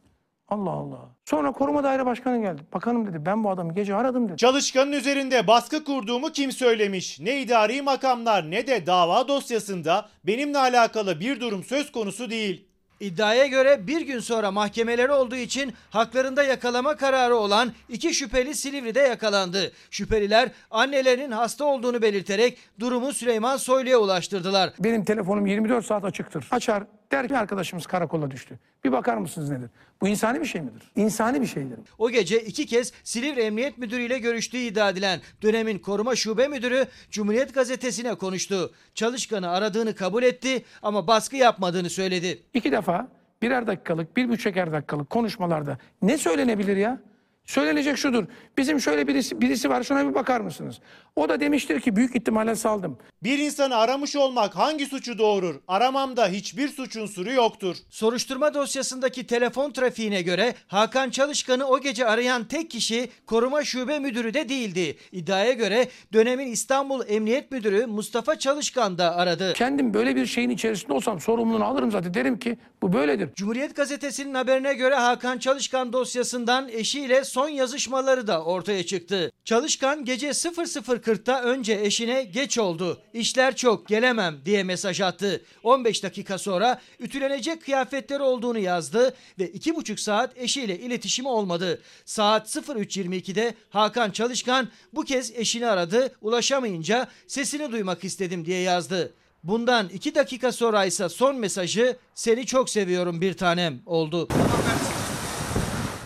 [0.48, 0.98] Allah Allah.
[1.24, 2.62] Sonra koruma daire başkanı geldi.
[2.74, 4.36] Bakanım dedi ben bu adamı gece aradım dedi.
[4.36, 7.20] Çalışkanın üzerinde baskı kurduğumu kim söylemiş?
[7.20, 12.71] Ne idari makamlar ne de dava dosyasında benimle alakalı bir durum söz konusu değil.
[13.02, 19.00] İddiaya göre bir gün sonra mahkemeleri olduğu için haklarında yakalama kararı olan iki şüpheli Silivri'de
[19.00, 19.72] yakalandı.
[19.90, 24.72] Şüpheliler annelerinin hasta olduğunu belirterek durumu Süleyman Soylu'ya ulaştırdılar.
[24.78, 26.48] Benim telefonum 24 saat açıktır.
[26.50, 28.58] Açar der ki arkadaşımız karakola düştü.
[28.84, 29.70] Bir bakar mısınız nedir?
[30.02, 30.82] Bu insani bir şey midir?
[30.96, 31.78] İnsani bir şeydir.
[31.98, 36.86] O gece iki kez Silivri Emniyet Müdürü ile görüştüğü iddia edilen dönemin koruma şube müdürü
[37.10, 38.72] Cumhuriyet Gazetesi'ne konuştu.
[38.94, 42.42] Çalışkan'ı aradığını kabul etti ama baskı yapmadığını söyledi.
[42.54, 43.08] İki defa
[43.42, 47.00] birer dakikalık, bir buçuker dakikalık konuşmalarda ne söylenebilir ya?
[47.46, 48.24] Söylenecek şudur.
[48.58, 50.80] Bizim şöyle birisi, birisi var şuna bir bakar mısınız?
[51.16, 52.98] O da demiştir ki büyük ihtimalle saldım.
[53.22, 55.54] Bir insanı aramış olmak hangi suçu doğurur?
[55.68, 57.76] Aramamda hiçbir suç unsuru yoktur.
[57.90, 64.34] Soruşturma dosyasındaki telefon trafiğine göre Hakan Çalışkan'ı o gece arayan tek kişi koruma şube müdürü
[64.34, 64.96] de değildi.
[65.12, 69.52] İddiaya göre dönemin İstanbul Emniyet Müdürü Mustafa Çalışkan da aradı.
[69.52, 72.14] Kendim böyle bir şeyin içerisinde olsam sorumluluğunu alırım zaten.
[72.14, 73.28] Derim ki bu böyledir.
[73.36, 79.32] Cumhuriyet Gazetesi'nin haberine göre Hakan Çalışkan dosyasından eşiyle son yazışmaları da ortaya çıktı.
[79.44, 85.42] Çalışkan gece 00.40'ta önce eşine geç oldu, işler çok gelemem diye mesaj attı.
[85.62, 91.82] 15 dakika sonra ütülenecek kıyafetleri olduğunu yazdı ve 2,5 saat eşiyle iletişimi olmadı.
[92.04, 99.12] Saat 03.22'de Hakan Çalışkan bu kez eşini aradı, ulaşamayınca sesini duymak istedim diye yazdı.
[99.42, 104.28] Bundan 2 dakika sonra ise son mesajı seni çok seviyorum bir tanem oldu.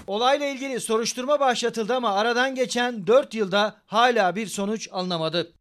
[0.06, 5.52] Olayla ilgili soruşturma başlatıldı ama aradan geçen 4 yılda hala bir sonuç alınamadı.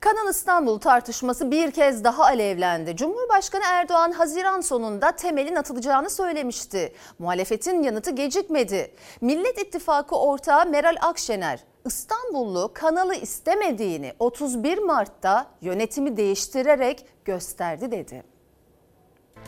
[0.00, 2.96] Kanal İstanbul tartışması bir kez daha alevlendi.
[2.96, 6.94] Cumhurbaşkanı Erdoğan Haziran sonunda temelin atılacağını söylemişti.
[7.18, 8.94] Muhalefetin yanıtı gecikmedi.
[9.20, 18.24] Millet İttifakı ortağı Meral Akşener İstanbullu kanalı istemediğini 31 Mart'ta yönetimi değiştirerek gösterdi dedi.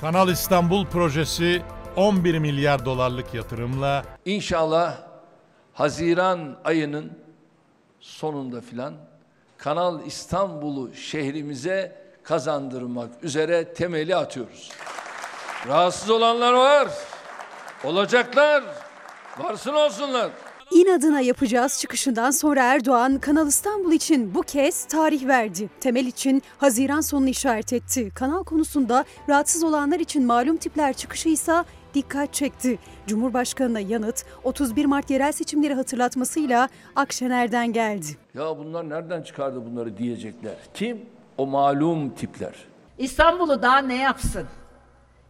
[0.01, 1.63] Kanal İstanbul projesi
[1.97, 4.97] 11 milyar dolarlık yatırımla İnşallah
[5.73, 7.13] Haziran ayının
[8.01, 8.95] sonunda filan
[9.59, 14.71] Kanal İstanbul'u şehrimize kazandırmak üzere temeli atıyoruz.
[15.69, 16.89] Rahatsız olanlar var.
[17.85, 18.65] Olacaklar.
[19.39, 20.31] Varsın olsunlar.
[20.71, 25.71] İnadına yapacağız çıkışından sonra Erdoğan Kanal İstanbul için bu kez tarih verdi.
[25.81, 28.11] Temel için Haziran sonunu işaret etti.
[28.15, 31.53] Kanal konusunda rahatsız olanlar için malum tipler çıkışı ise
[31.95, 32.79] dikkat çekti.
[33.07, 38.07] Cumhurbaşkanına yanıt 31 Mart yerel seçimleri hatırlatmasıyla Akşener'den geldi.
[38.35, 40.55] Ya bunlar nereden çıkardı bunları diyecekler.
[40.75, 41.01] Kim?
[41.39, 42.55] O malum tipler.
[42.99, 44.45] İstanbul'u daha ne yapsın?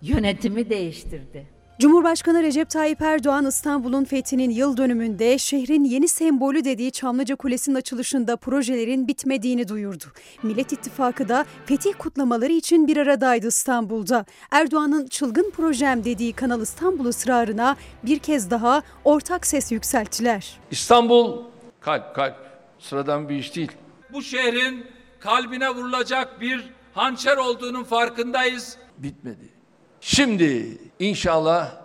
[0.03, 1.60] Yönetimi değiştirdi.
[1.81, 8.37] Cumhurbaşkanı Recep Tayyip Erdoğan İstanbul'un fethinin yıl dönümünde şehrin yeni sembolü dediği Çamlıca Kulesi'nin açılışında
[8.37, 10.05] projelerin bitmediğini duyurdu.
[10.43, 14.25] Millet İttifakı da fetih kutlamaları için bir aradaydı İstanbul'da.
[14.51, 20.59] Erdoğan'ın çılgın projem dediği Kanal İstanbul ısrarına bir kez daha ortak ses yükselttiler.
[20.71, 21.43] İstanbul
[21.81, 22.37] kalp kalp
[22.79, 23.73] sıradan bir iş değil.
[24.13, 24.87] Bu şehrin
[25.21, 28.77] kalbine vurulacak bir hançer olduğunun farkındayız.
[28.99, 29.60] Bitmedi.
[30.01, 31.81] Şimdi inşallah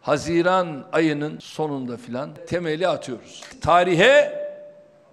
[0.00, 3.42] Haziran ayının sonunda filan temeli atıyoruz.
[3.60, 4.44] Tarihe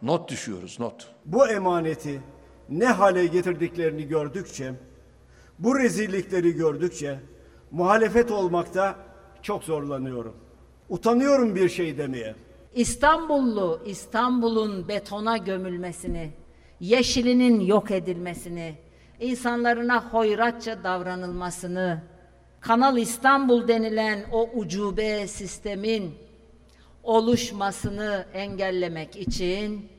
[0.02, 1.08] not düşüyoruz not.
[1.26, 2.22] Bu emaneti
[2.70, 4.74] ne hale getirdiklerini gördükçe,
[5.60, 7.20] bu rezillikleri gördükçe
[7.72, 8.96] muhalefet olmakta
[9.42, 10.36] çok zorlanıyorum.
[10.90, 12.36] Utanıyorum bir şey demeye.
[12.76, 16.32] İstanbullu İstanbul'un betona gömülmesini,
[16.80, 18.76] yeşilinin yok edilmesini,
[19.20, 22.02] insanlarına hoyratça davranılmasını,
[22.62, 26.14] Kanal İstanbul denilen o ucube sistemin
[27.04, 29.90] oluşmasını engellemek için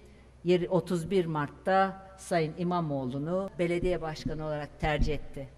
[0.70, 5.48] 31 Mart'ta Sayın İmamoğlu'nu belediye başkanı olarak tercih etti.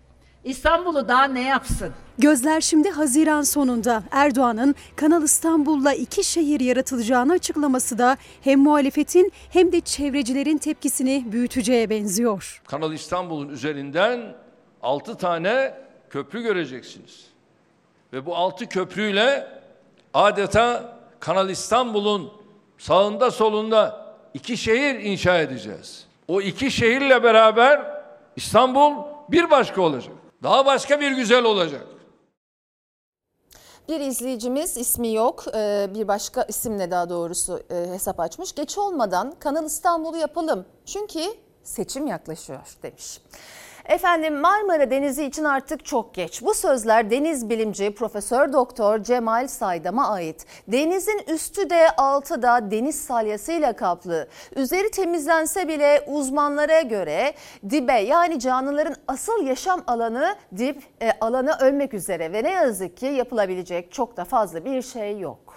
[0.45, 1.93] İstanbul'u daha ne yapsın?
[2.19, 9.73] Gözler şimdi Haziran sonunda Erdoğan'ın Kanal İstanbul'la iki şehir yaratılacağını açıklaması da hem muhalefetin hem
[9.73, 12.62] de çevrecilerin tepkisini büyüteceğe benziyor.
[12.67, 14.35] Kanal İstanbul'un üzerinden
[14.83, 15.84] 6 tane
[16.14, 17.27] köprü göreceksiniz.
[18.12, 19.48] Ve bu 6 köprüyle
[20.14, 22.33] adeta Kanal İstanbul'un
[22.79, 26.07] sağında solunda iki şehir inşa edeceğiz.
[26.29, 28.03] O iki şehirle beraber
[28.37, 28.92] İstanbul
[29.29, 30.14] bir başka olacak.
[30.42, 31.87] Daha başka bir güzel olacak.
[33.88, 38.55] Bir izleyicimiz ismi yok e, bir başka isimle daha doğrusu e, hesap açmış.
[38.55, 41.20] Geç olmadan Kanal İstanbul'u yapalım çünkü
[41.62, 43.20] seçim yaklaşıyor demiş.
[43.88, 46.42] Efendim Marmara Denizi için artık çok geç.
[46.42, 50.47] Bu sözler deniz bilimci Profesör Doktor Cemal Saydam'a ait.
[50.68, 54.29] Denizin üstü de altı da deniz salyasıyla kaplı.
[54.57, 57.35] Üzeri temizlense bile uzmanlara göre
[57.70, 63.07] dibe yani canlıların asıl yaşam alanı dip e, alanı ölmek üzere ve ne yazık ki
[63.07, 65.55] yapılabilecek çok da fazla bir şey yok.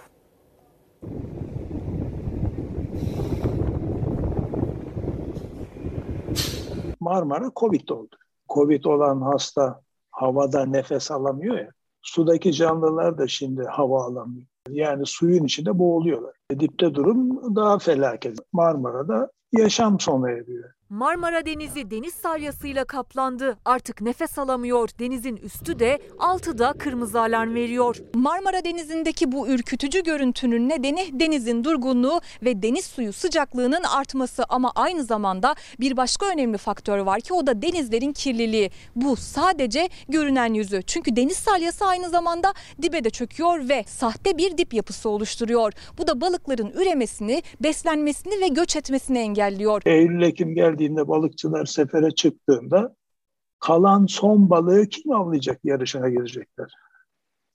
[7.08, 8.16] Marmara Covid oldu.
[8.48, 11.70] Covid olan hasta havada nefes alamıyor ya.
[12.02, 14.46] Sudaki canlılar da şimdi hava alamıyor.
[14.68, 16.34] Yani suyun içinde boğuluyorlar.
[16.50, 18.38] Dipte durum daha felaket.
[18.52, 20.70] Marmara'da yaşam sona eriyor.
[20.90, 23.58] Marmara Denizi deniz salyasıyla kaplandı.
[23.64, 24.88] Artık nefes alamıyor.
[24.98, 27.96] Denizin üstü de altı da kırmızı alarm veriyor.
[28.14, 35.04] Marmara Denizi'ndeki bu ürkütücü görüntünün nedeni denizin durgunluğu ve deniz suyu sıcaklığının artması ama aynı
[35.04, 38.70] zamanda bir başka önemli faktör var ki o da denizlerin kirliliği.
[38.96, 40.82] Bu sadece görünen yüzü.
[40.82, 45.72] Çünkü deniz salyası aynı zamanda dibe de çöküyor ve sahte bir dip yapısı oluşturuyor.
[45.98, 49.82] Bu da balıkların üremesini, beslenmesini ve göç etmesini engelliyor.
[49.86, 52.94] Eylül-Ekim geldiğinde balıkçılar sefere çıktığında
[53.58, 56.72] kalan son balığı kim avlayacak yarışına girecekler.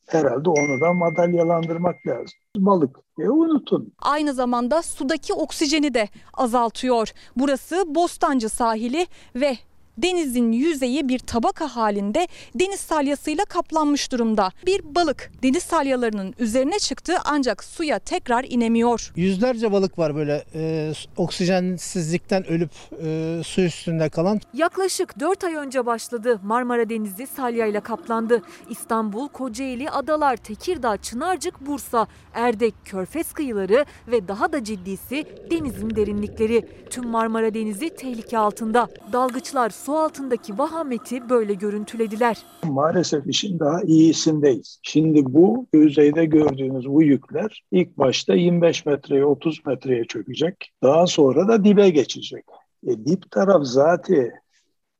[0.07, 2.39] Herhalde onu da madalyalandırmak lazım.
[2.57, 3.93] Balık e unutun.
[4.01, 7.13] Aynı zamanda sudaki oksijeni de azaltıyor.
[7.35, 9.57] Burası Bostancı sahili ve
[9.97, 14.49] denizin yüzeyi bir tabaka halinde deniz salyasıyla kaplanmış durumda.
[14.65, 19.11] Bir balık deniz salyalarının üzerine çıktı ancak suya tekrar inemiyor.
[19.15, 22.71] Yüzlerce balık var böyle e, oksijensizlikten ölüp
[23.03, 24.41] e, su üstünde kalan.
[24.53, 26.39] Yaklaşık 4 ay önce başladı.
[26.43, 28.41] Marmara Denizi salyayla kaplandı.
[28.69, 36.67] İstanbul, Kocaeli, Adalar, Tekirdağ, Çınarcık, Bursa, Erdek, Körfez kıyıları ve daha da ciddisi denizin derinlikleri.
[36.89, 38.87] Tüm Marmara Denizi tehlike altında.
[39.13, 42.37] Dalgıçlar su altındaki vahameti böyle görüntülediler.
[42.63, 44.79] Maalesef işin daha iyisindeyiz.
[44.83, 50.71] Şimdi bu yüzeyde gördüğünüz bu yükler ilk başta 25 metreye 30 metreye çökecek.
[50.83, 52.45] Daha sonra da dibe geçecek.
[52.87, 54.31] E, dip taraf zaten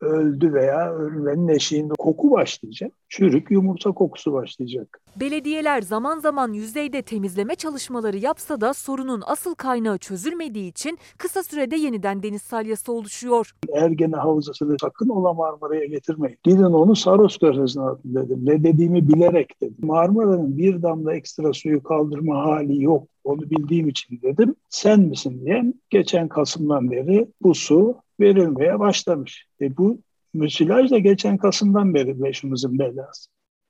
[0.04, 2.92] öldü veya ölmenin eşiğinde koku başlayacak.
[3.10, 5.02] Çürük yumurta kokusu başlayacak.
[5.20, 11.76] Belediyeler zaman zaman yüzeyde temizleme çalışmaları yapsa da sorunun asıl kaynağı çözülmediği için kısa sürede
[11.76, 13.52] yeniden deniz salyası oluşuyor.
[13.74, 16.38] Ergene Havzası'nı sakın ola Marmara'ya getirmeyin.
[16.44, 18.40] Gidin onu Saros Körfezi'ne atın dedim.
[18.44, 19.78] Ne dediğimi bilerek dedim.
[19.82, 23.08] Marmara'nın bir damla ekstra suyu kaldırma hali yok.
[23.24, 24.56] Onu bildiğim için dedim.
[24.70, 29.48] Sen misin diyen geçen Kasım'dan beri bu su verilmeye başlamış.
[29.62, 30.00] E bu
[30.34, 33.30] müsilaj da geçen Kasım'dan beri başımızın belası.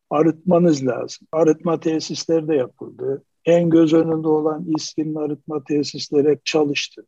[0.10, 1.28] Arıtmanız lazım.
[1.32, 3.24] Arıtma tesisleri de yapıldı.
[3.46, 7.06] En göz önünde olan İSKİ'nin arıtma tesisleri hep çalıştı.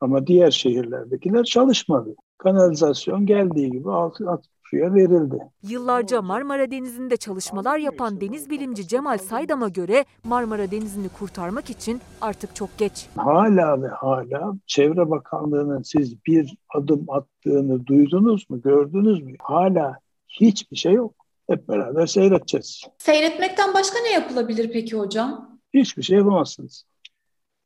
[0.00, 2.14] Ama diğer şehirlerdekiler çalışmadı.
[2.38, 4.30] Kanalizasyon geldiği gibi altı
[4.70, 5.38] suya verildi.
[5.62, 12.54] Yıllarca Marmara Denizi'nde çalışmalar yapan deniz bilimci Cemal Saydam'a göre Marmara Denizi'ni kurtarmak için artık
[12.54, 13.06] çok geç.
[13.16, 19.36] Hala ve hala Çevre Bakanlığı'nın siz bir adım attığını duydunuz mu, gördünüz mü?
[19.40, 21.14] Hala hiçbir şey yok.
[21.50, 22.82] Hep beraber seyredeceğiz.
[22.98, 25.58] Seyretmekten başka ne yapılabilir peki hocam?
[25.74, 26.84] Hiçbir şey yapamazsınız.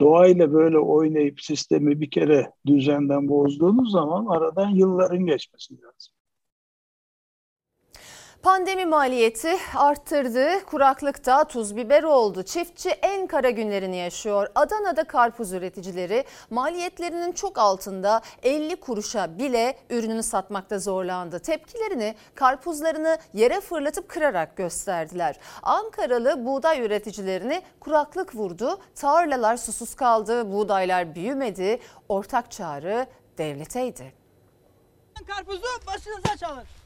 [0.01, 6.15] Doğayla böyle oynayıp sistemi bir kere düzenden bozduğunuz zaman aradan yılların geçmesi lazım.
[8.43, 12.43] Pandemi maliyeti arttırdı, kuraklıkta tuz biber oldu.
[12.43, 14.49] Çiftçi en kara günlerini yaşıyor.
[14.55, 21.39] Adana'da karpuz üreticileri maliyetlerinin çok altında 50 kuruşa bile ürününü satmakta zorlandı.
[21.39, 25.37] Tepkilerini karpuzlarını yere fırlatıp kırarak gösterdiler.
[25.63, 28.79] Ankaralı buğday üreticilerini kuraklık vurdu.
[28.95, 31.81] Tarlalar susuz kaldı, buğdaylar büyümedi.
[32.09, 33.07] Ortak çağrı
[33.39, 34.13] devleteydi.
[35.27, 36.82] Karpuzu başınıza çalın.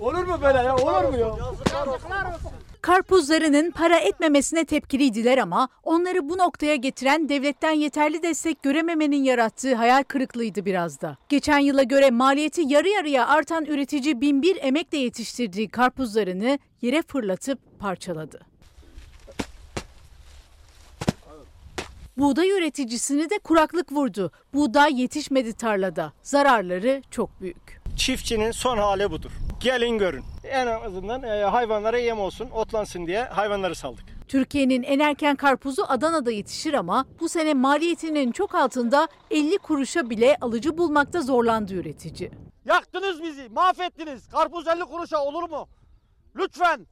[0.00, 0.76] Olur mu böyle ya?
[0.76, 1.36] Olur mu ya?
[2.82, 10.02] Karpuzlarının para etmemesine tepkiliydiler ama onları bu noktaya getiren devletten yeterli destek görememenin yarattığı hayal
[10.02, 11.16] kırıklığıydı biraz da.
[11.28, 18.40] Geçen yıla göre maliyeti yarı yarıya artan üretici binbir emekle yetiştirdiği karpuzlarını yere fırlatıp parçaladı.
[22.16, 24.32] Buğday üreticisini de kuraklık vurdu.
[24.54, 26.12] Buğday yetişmedi tarlada.
[26.22, 27.80] Zararları çok büyük.
[27.96, 29.30] Çiftçinin son hali budur.
[29.60, 30.24] Gelin görün.
[30.44, 34.04] En azından e, hayvanlara yem olsun, otlansın diye hayvanları saldık.
[34.28, 40.36] Türkiye'nin en erken karpuzu Adana'da yetişir ama bu sene maliyetinin çok altında 50 kuruşa bile
[40.40, 42.30] alıcı bulmakta zorlandı üretici.
[42.64, 44.28] Yaktınız bizi, mahvettiniz.
[44.28, 45.68] Karpuz 50 kuruşa olur mu?
[46.36, 46.86] Lütfen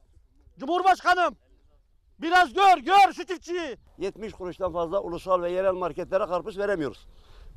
[0.59, 1.35] Cumhurbaşkanım
[2.21, 3.77] biraz gör, gör şu çiftçiyi.
[3.97, 7.07] 70 kuruştan fazla ulusal ve yerel marketlere karpuz veremiyoruz.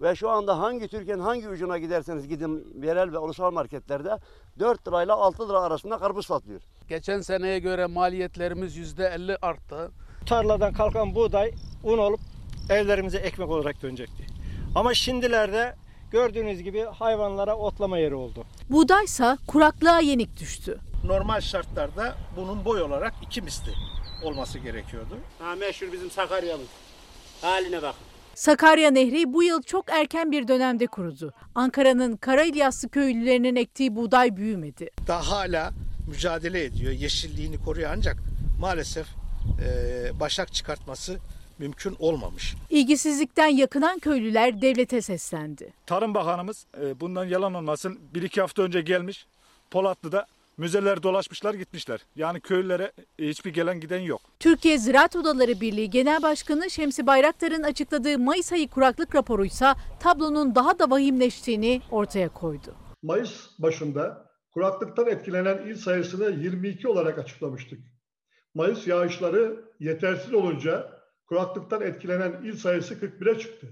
[0.03, 4.19] Ve şu anda hangi Türkiye'nin hangi ucuna giderseniz gidin yerel ve ulusal marketlerde
[4.59, 6.61] 4 lirayla 6 lira arasında karpuz satılıyor.
[6.89, 9.91] Geçen seneye göre maliyetlerimiz %50 arttı.
[10.27, 12.21] Tarladan kalkan buğday un olup
[12.71, 14.27] evlerimize ekmek olarak dönecekti.
[14.75, 15.75] Ama şimdilerde
[16.11, 18.45] gördüğünüz gibi hayvanlara otlama yeri oldu.
[18.71, 20.79] Buğdaysa kuraklığa yenik düştü.
[21.05, 23.73] Normal şartlarda bunun boy olarak iki misli
[24.23, 25.19] olması gerekiyordu.
[25.39, 26.69] Ha meşhur bizim Sakarya'mız.
[27.43, 28.12] Haline bakın.
[28.35, 31.33] Sakarya Nehri bu yıl çok erken bir dönemde kurudu.
[31.55, 32.45] Ankara'nın Kara
[32.93, 34.91] köylülerinin ektiği buğday büyümedi.
[35.07, 35.73] Daha hala
[36.09, 36.93] mücadele ediyor.
[36.93, 38.17] Yeşilliğini koruyor ancak
[38.61, 39.07] maalesef
[39.65, 41.19] e, başak çıkartması
[41.59, 42.55] mümkün olmamış.
[42.71, 45.73] İlgisizlikten yakınan köylüler devlete seslendi.
[45.87, 49.27] Tarım Bakanımız e, bundan yalan olmasın bir iki hafta önce gelmiş
[49.71, 52.01] Polatlı'da müzeler dolaşmışlar gitmişler.
[52.17, 54.21] Yani köylülere e, hiçbir gelen giden yok.
[54.41, 60.79] Türkiye Ziraat Odaları Birliği Genel Başkanı Şemsi Bayraktar'ın açıkladığı Mayıs ayı kuraklık raporuysa tablonun daha
[60.79, 62.75] da vahimleştiğini ortaya koydu.
[63.03, 67.79] Mayıs başında kuraklıktan etkilenen il sayısını 22 olarak açıklamıştık.
[68.55, 73.67] Mayıs yağışları yetersiz olunca kuraklıktan etkilenen il sayısı 41'e çıktı.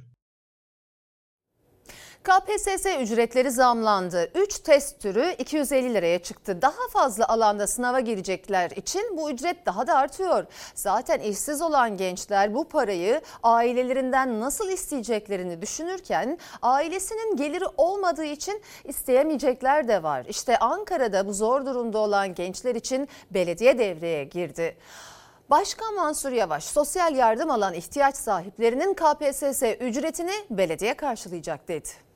[2.23, 4.31] KPSS ücretleri zamlandı.
[4.35, 6.63] 3 test türü 250 liraya çıktı.
[6.63, 10.47] Daha fazla alanda sınava girecekler için bu ücret daha da artıyor.
[10.75, 19.89] Zaten işsiz olan gençler bu parayı ailelerinden nasıl isteyeceklerini düşünürken ailesinin geliri olmadığı için isteyemeyecekler
[19.89, 20.27] de var.
[20.29, 24.77] İşte Ankara'da bu zor durumda olan gençler için belediye devreye girdi.
[25.51, 32.10] Başkan Mansur Yavaş sosyal yardım alan ihtiyaç sahiplerinin KPSS ücretini belediye karşılayacak dedi.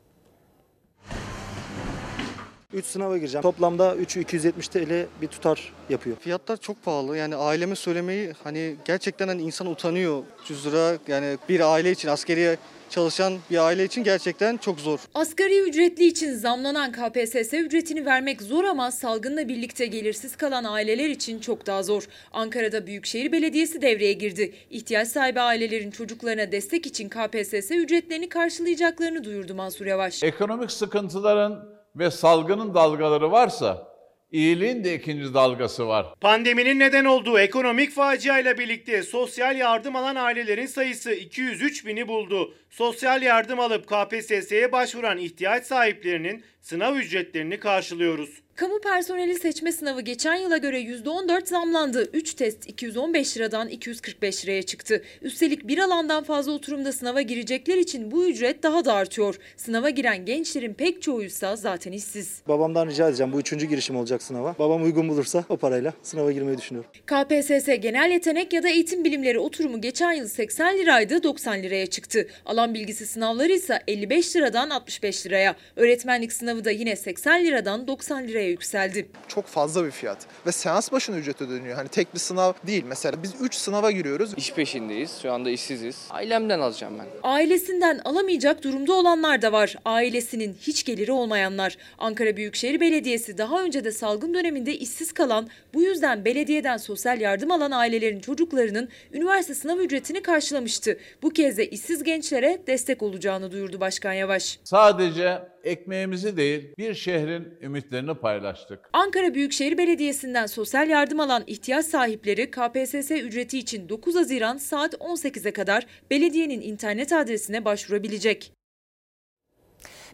[2.75, 3.43] 3 sınava gireceğim.
[3.43, 6.17] Toplamda 3'ü 270 TL bir tutar yapıyor.
[6.17, 7.17] Fiyatlar çok pahalı.
[7.17, 10.23] Yani aileme söylemeyi hani gerçekten hani insan utanıyor.
[10.43, 12.57] 300 lira yani bir aile için askeriye
[12.91, 15.01] çalışan bir aile için gerçekten çok zor.
[15.15, 21.41] Asgari ücretli için zamlanan KPSS ücretini vermek zor ama salgınla birlikte gelirsiz kalan aileler için
[21.41, 22.09] çok daha zor.
[22.33, 24.55] Ankara'da Büyükşehir Belediyesi devreye girdi.
[24.71, 30.23] İhtiyaç sahibi ailelerin çocuklarına destek için KPSS ücretlerini karşılayacaklarını duyurdu Mansur Yavaş.
[30.23, 33.95] Ekonomik sıkıntıların ve salgının dalgaları varsa
[34.33, 36.07] iyiliğin de ikinci dalgası var.
[36.21, 42.55] Pandeminin neden olduğu ekonomik faciayla birlikte sosyal yardım alan ailelerin sayısı 203 bini buldu.
[42.75, 48.45] Sosyal yardım alıp KPSS'ye başvuran ihtiyaç sahiplerinin sınav ücretlerini karşılıyoruz.
[48.57, 52.11] Kamu personeli seçme sınavı geçen yıla göre %14 zamlandı.
[52.13, 55.03] 3 test 215 liradan 245 liraya çıktı.
[55.23, 59.35] Üstelik bir alandan fazla oturumda sınava girecekler için bu ücret daha da artıyor.
[59.57, 62.43] Sınava giren gençlerin pek çoğuysa zaten işsiz.
[62.49, 64.55] Babamdan rica edeceğim bu üçüncü girişim olacak sınava.
[64.59, 66.91] Babam uygun bulursa o parayla sınava girmeyi düşünüyorum.
[67.07, 72.29] KPSS genel yetenek ya da eğitim bilimleri oturumu geçen yıl 80 liraydı 90 liraya çıktı.
[72.47, 75.57] Alan bilgisi sınavları ise 55 liradan 65 liraya.
[75.77, 79.09] Öğretmenlik sınavı da yine 80 liradan 90 liraya yükseldi.
[79.29, 81.77] Çok fazla bir fiyat ve seans başına ücret ödeniyor.
[81.77, 84.35] Hani tek bir sınav değil mesela biz 3 sınava giriyoruz.
[84.37, 85.11] İş peşindeyiz.
[85.23, 85.97] Şu anda işsiziz.
[86.11, 87.07] Ailemden alacağım ben.
[87.23, 89.77] Ailesinden alamayacak durumda olanlar da var.
[89.85, 91.77] Ailesinin hiç geliri olmayanlar.
[91.99, 97.51] Ankara Büyükşehir Belediyesi daha önce de salgın döneminde işsiz kalan, bu yüzden belediyeden sosyal yardım
[97.51, 100.99] alan ailelerin çocuklarının üniversite sınav ücretini karşılamıştı.
[101.23, 104.59] Bu kez de işsiz gençlere de destek olacağını duyurdu Başkan Yavaş.
[104.65, 108.81] Sadece ekmeğimizi değil bir şehrin ümitlerini paylaştık.
[108.93, 115.53] Ankara Büyükşehir Belediyesi'nden sosyal yardım alan ihtiyaç sahipleri KPSS ücreti için 9 Haziran saat 18'e
[115.53, 118.54] kadar belediyenin internet adresine başvurabilecek.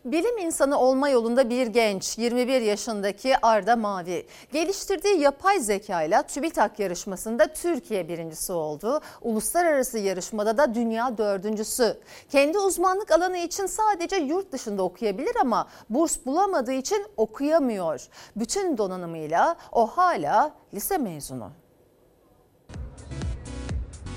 [0.04, 6.78] Bilim insanı olma yolunda bir genç 21 yaşındaki Arda Mavi geliştirdiği yapay zeka ile TÜBİTAK
[6.78, 9.00] yarışmasında Türkiye birincisi oldu.
[9.22, 11.98] Uluslararası yarışmada da dünya dördüncüsü.
[12.30, 18.08] Kendi uzmanlık alanı için sadece yurt dışında okuyabilir ama burs bulamadığı için okuyamıyor.
[18.36, 21.50] Bütün donanımıyla o hala lise mezunu.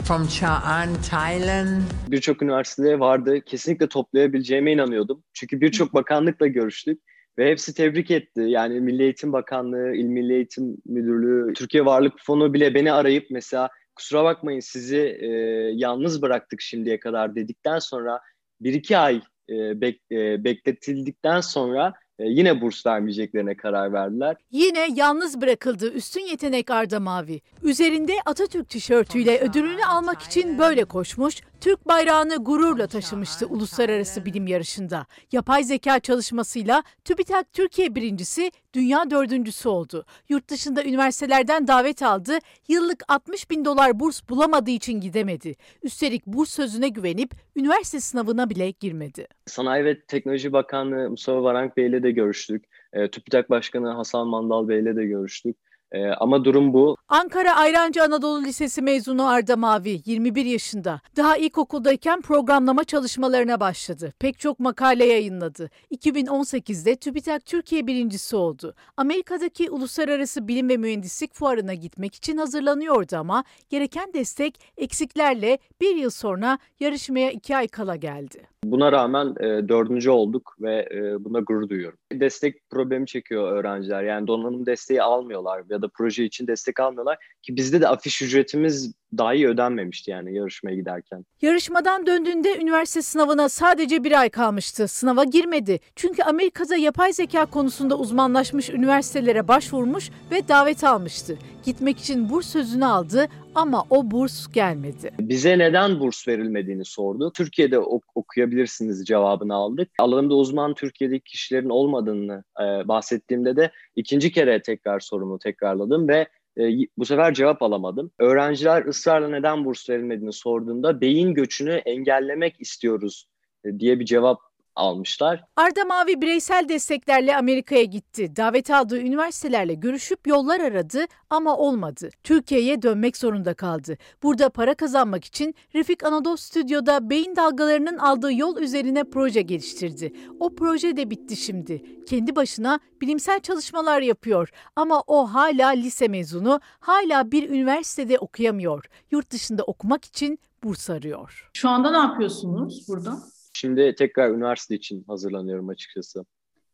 [0.08, 1.82] From Cha'an, Thailand.
[2.08, 3.42] Birçok üniversitede vardı.
[3.42, 5.24] Kesinlikle toplayabileceğime inanıyordum.
[5.34, 7.02] Çünkü birçok bakanlıkla görüştük
[7.38, 8.42] ve hepsi tebrik etti.
[8.42, 13.70] Yani Milli Eğitim Bakanlığı, İl Milli Eğitim Müdürlüğü, Türkiye Varlık Fonu bile beni arayıp mesela
[13.96, 15.28] kusura bakmayın sizi e,
[15.74, 18.20] yalnız bıraktık şimdiye kadar dedikten sonra
[18.62, 21.94] bir iki ay e, bek, e, bekletildikten sonra
[22.26, 24.36] yine burs vermeyeceklerine karar verdiler.
[24.52, 27.42] Yine yalnız bırakıldı üstün yetenek Arda Mavi.
[27.64, 35.06] Üzerinde Atatürk tişörtüyle ödülünü almak için böyle koşmuş, Türk bayrağını gururla taşımıştı uluslararası bilim yarışında.
[35.32, 40.06] Yapay zeka çalışmasıyla TÜBİTAK Türkiye birincisi, dünya dördüncüsü oldu.
[40.30, 45.56] Yurt dışında üniversitelerden davet aldı, yıllık 60 bin dolar burs bulamadığı için gidemedi.
[45.84, 49.28] Üstelik burs sözüne güvenip üniversite sınavına bile girmedi.
[49.46, 52.66] Sanayi ve Teknoloji Bakanlığı Mustafa Varank Bey ile de görüştük.
[52.94, 55.58] E, TÜBİTAK Başkanı Hasan Mandal Bey ile de görüştük.
[55.94, 56.98] Ee, ama durum bu.
[57.08, 61.02] Ankara Ayrancı Anadolu Lisesi mezunu Arda Mavi 21 yaşında.
[61.18, 64.14] Daha ilkokuldayken programlama çalışmalarına başladı.
[64.20, 65.70] Pek çok makale yayınladı.
[65.92, 68.74] 2018'de TÜBİTAK Türkiye birincisi oldu.
[68.98, 76.10] Amerika'daki Uluslararası Bilim ve Mühendislik Fuarı'na gitmek için hazırlanıyordu ama gereken destek eksiklerle bir yıl
[76.10, 78.48] sonra yarışmaya iki ay kala geldi.
[78.64, 82.00] Buna rağmen e, dördüncü olduk ve e, buna gurur duyuyorum.
[82.12, 84.04] Destek problemi çekiyor öğrenciler.
[84.04, 87.18] Yani donanım desteği almıyorlar ya da proje için destek almıyorlar.
[87.42, 91.26] Ki bizde de afiş ücretimiz dahi ödenmemişti yani yarışmaya giderken.
[91.42, 94.88] Yarışmadan döndüğünde üniversite sınavına sadece bir ay kalmıştı.
[94.88, 95.80] Sınava girmedi.
[95.96, 101.38] Çünkü Amerika'da yapay zeka konusunda uzmanlaşmış üniversitelere başvurmuş ve davet almıştı.
[101.66, 105.12] Gitmek için burs sözünü aldı ama o burs gelmedi.
[105.20, 107.32] Bize neden burs verilmediğini sordu.
[107.36, 109.90] Türkiye'de ok- okuyabilirsiniz cevabını aldık.
[110.00, 116.28] Alanımda uzman Türkiye'deki kişilerin olmadığını e, bahsettiğimde de ikinci kere tekrar sorumu tekrarladım ve
[116.58, 118.12] e, bu sefer cevap alamadım.
[118.20, 123.28] Öğrenciler ısrarla neden burs verilmediğini sorduğunda beyin göçünü engellemek istiyoruz
[123.66, 124.40] e, diye bir cevap
[124.76, 125.44] almışlar.
[125.56, 128.36] Arda Mavi bireysel desteklerle Amerika'ya gitti.
[128.36, 132.10] Davet aldığı üniversitelerle görüşüp yollar aradı ama olmadı.
[132.24, 133.98] Türkiye'ye dönmek zorunda kaldı.
[134.24, 140.14] Burada para kazanmak için Refik Anadolu Stüdyo'da beyin dalgalarının aldığı yol üzerine proje geliştirdi.
[140.40, 142.06] O proje de bitti şimdi.
[142.06, 148.86] Kendi başına bilimsel çalışmalar yapıyor ama o hala lise mezunu, hala bir üniversitede okuyamıyor.
[149.12, 151.50] Yurt dışında okumak için burs arıyor.
[151.54, 153.18] Şu anda ne yapıyorsunuz burada?
[153.54, 156.26] Şimdi tekrar üniversite için hazırlanıyorum açıkçası.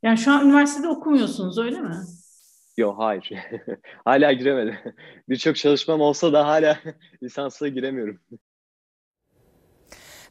[0.04, 1.96] Yani şu an üniversitede okumuyorsunuz öyle mi?
[2.78, 3.32] Yok hayır.
[4.06, 4.76] hala giremedim.
[5.30, 6.80] Birçok çalışmam olsa da hala
[7.24, 8.20] lisansla giremiyorum.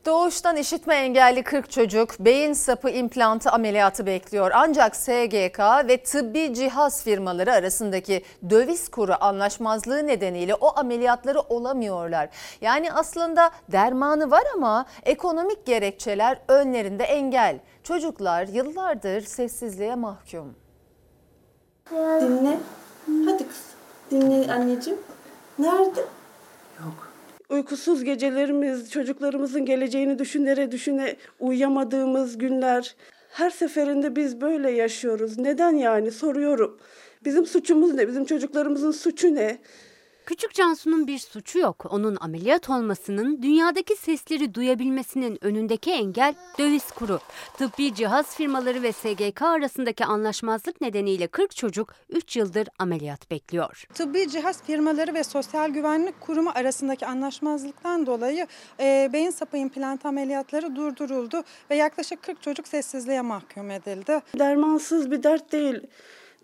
[0.08, 4.50] Doğuştan işitme engelli 40 çocuk beyin sapı implantı ameliyatı bekliyor.
[4.54, 12.28] Ancak SGK ve tıbbi cihaz firmaları arasındaki döviz kuru anlaşmazlığı nedeniyle o ameliyatları olamıyorlar.
[12.60, 17.58] Yani aslında dermanı var ama ekonomik gerekçeler önlerinde engel.
[17.82, 20.54] Çocuklar yıllardır sessizliğe mahkum.
[21.90, 22.58] Dinle.
[23.24, 23.62] Hadi kız.
[24.10, 24.98] Dinle anneciğim.
[25.58, 26.04] Nerede?
[27.48, 32.96] Uykusuz gecelerimiz, çocuklarımızın geleceğini düşünere düşüne uyuyamadığımız günler.
[33.28, 35.38] Her seferinde biz böyle yaşıyoruz.
[35.38, 36.78] Neden yani soruyorum.
[37.24, 38.08] Bizim suçumuz ne?
[38.08, 39.58] Bizim çocuklarımızın suçu ne?
[40.28, 41.86] Küçük Cansu'nun bir suçu yok.
[41.90, 47.20] Onun ameliyat olmasının, dünyadaki sesleri duyabilmesinin önündeki engel döviz kuru.
[47.58, 53.84] Tıbbi cihaz firmaları ve SGK arasındaki anlaşmazlık nedeniyle 40 çocuk 3 yıldır ameliyat bekliyor.
[53.94, 58.46] Tıbbi cihaz firmaları ve Sosyal Güvenlik Kurumu arasındaki anlaşmazlıktan dolayı
[58.80, 64.20] e, beyin sapı implant ameliyatları durduruldu ve yaklaşık 40 çocuk sessizliğe mahkum edildi.
[64.38, 65.80] Dermansız bir dert değil.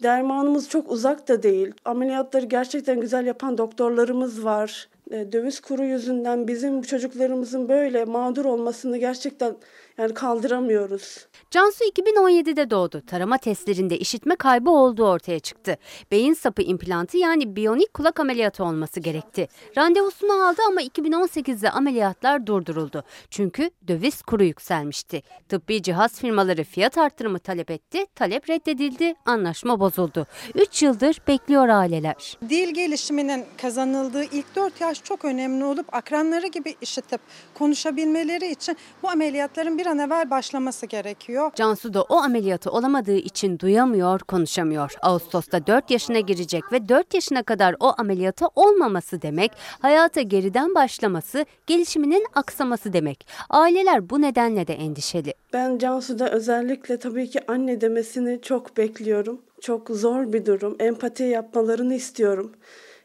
[0.04, 1.72] Dermanımız çok uzak da değil.
[1.84, 4.88] Ameliyatları gerçekten güzel yapan doktorlarımız var.
[5.10, 9.54] E, döviz kuru yüzünden bizim çocuklarımızın böyle mağdur olmasını gerçekten
[9.98, 11.26] yani kaldıramıyoruz.
[11.50, 13.02] Cansu 2017'de doğdu.
[13.06, 15.76] Tarama testlerinde işitme kaybı olduğu ortaya çıktı.
[16.10, 19.48] Beyin sapı implantı yani biyonik kulak ameliyatı olması gerekti.
[19.78, 23.04] Randevusunu aldı ama 2018'de ameliyatlar durduruldu.
[23.30, 25.22] Çünkü döviz kuru yükselmişti.
[25.48, 28.06] Tıbbi cihaz firmaları fiyat arttırımı talep etti.
[28.14, 29.14] Talep reddedildi.
[29.24, 30.26] Anlaşma bozuldu.
[30.54, 32.38] 3 yıldır bekliyor aileler.
[32.48, 37.20] Dil gelişiminin kazanıldığı ilk 4 yaş çok önemli olup akranları gibi işitip
[37.54, 41.50] konuşabilmeleri için bu ameliyatların bir an evvel başlaması gerekiyor.
[41.54, 44.94] Cansu da o ameliyatı olamadığı için duyamıyor, konuşamıyor.
[45.02, 51.46] Ağustos'ta 4 yaşına girecek ve 4 yaşına kadar o ameliyata olmaması demek, hayata geriden başlaması,
[51.66, 53.26] gelişiminin aksaması demek.
[53.50, 55.34] Aileler bu nedenle de endişeli.
[55.52, 59.40] Ben Cansu'da özellikle tabii ki anne demesini çok bekliyorum.
[59.60, 60.76] Çok zor bir durum.
[60.80, 62.52] Empati yapmalarını istiyorum.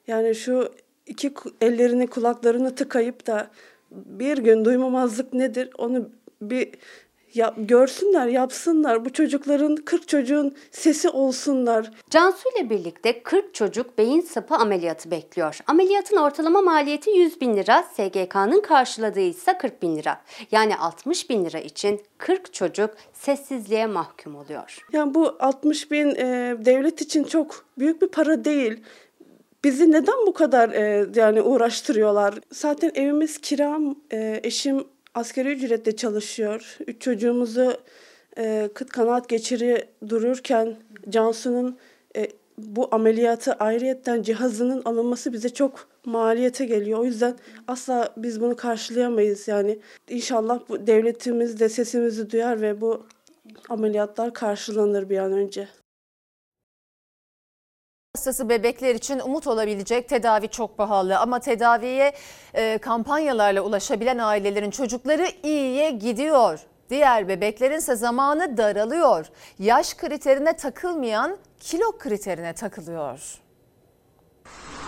[0.08, 0.72] Yani şu
[1.08, 3.48] iki ellerini kulaklarını tıkayıp da
[3.92, 6.10] bir gün duymamazlık nedir onu
[6.42, 6.70] bir
[7.34, 9.06] ya, görsünler, yapsınlar.
[9.06, 11.92] Bu çocukların 40 çocuğun sesi olsunlar.
[12.10, 15.60] Cansu ile birlikte 40 çocuk beyin sapı ameliyatı bekliyor.
[15.68, 20.22] Ameliyatın ortalama maliyeti 100 bin lira, SGK'nın karşıladığı ise 40 bin lira.
[20.52, 24.86] Yani 60 bin lira için 40 çocuk sessizliğe mahkum oluyor.
[24.94, 28.84] Yani bu 60 bin e, devlet için çok büyük bir para değil.
[29.64, 32.34] Bizi neden bu kadar e, yani uğraştırıyorlar?
[32.52, 34.88] Zaten evimiz kiram, e, eşim
[35.20, 36.78] asgari ücretle çalışıyor.
[36.88, 37.78] Üç çocuğumuzu
[38.38, 40.76] e, kıt kanaat geçiri dururken
[41.10, 41.78] Cansu'nun
[42.16, 47.00] e, bu ameliyatı ayrıyetten cihazının alınması bize çok maliyete geliyor.
[47.00, 47.36] O yüzden
[47.68, 49.48] asla biz bunu karşılayamayız.
[49.48, 53.06] Yani inşallah bu devletimiz de sesimizi duyar ve bu
[53.70, 55.68] ameliyatlar karşılanır bir an önce.
[58.16, 62.14] Hastası bebekler için umut olabilecek tedavi çok pahalı ama tedaviye
[62.54, 66.60] e, kampanyalarla ulaşabilen ailelerin çocukları iyiye gidiyor.
[66.90, 69.26] Diğer bebeklerin ise zamanı daralıyor.
[69.60, 73.20] Yaş kriterine takılmayan kilo kriterine takılıyor.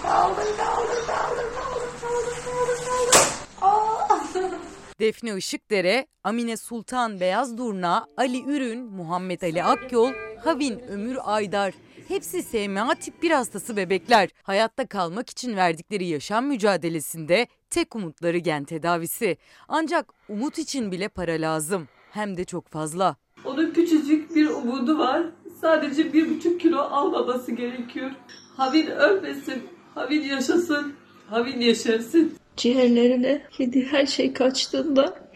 [4.99, 10.11] Defne Işıkdere, Amine Sultan Beyaz Durna, Ali Ürün, Muhammed Ali Akyol,
[10.43, 11.74] Havin Ömür Aydar.
[12.12, 14.30] Hepsi SMA tip 1 hastası bebekler.
[14.43, 19.38] Hayatta kalmak için verdikleri yaşam mücadelesinde tek umutları gen tedavisi.
[19.68, 21.88] Ancak umut için bile para lazım.
[22.12, 23.16] Hem de çok fazla.
[23.45, 25.24] Onun küçücük bir umudu var.
[25.62, 28.12] Sadece bir buçuk kilo almaması gerekiyor.
[28.57, 29.64] Havin ölmesin,
[29.95, 30.93] Havin yaşasın,
[31.30, 32.34] Havin yaşarsın.
[32.57, 35.30] Ciğerlerine kedi her şey kaçtığında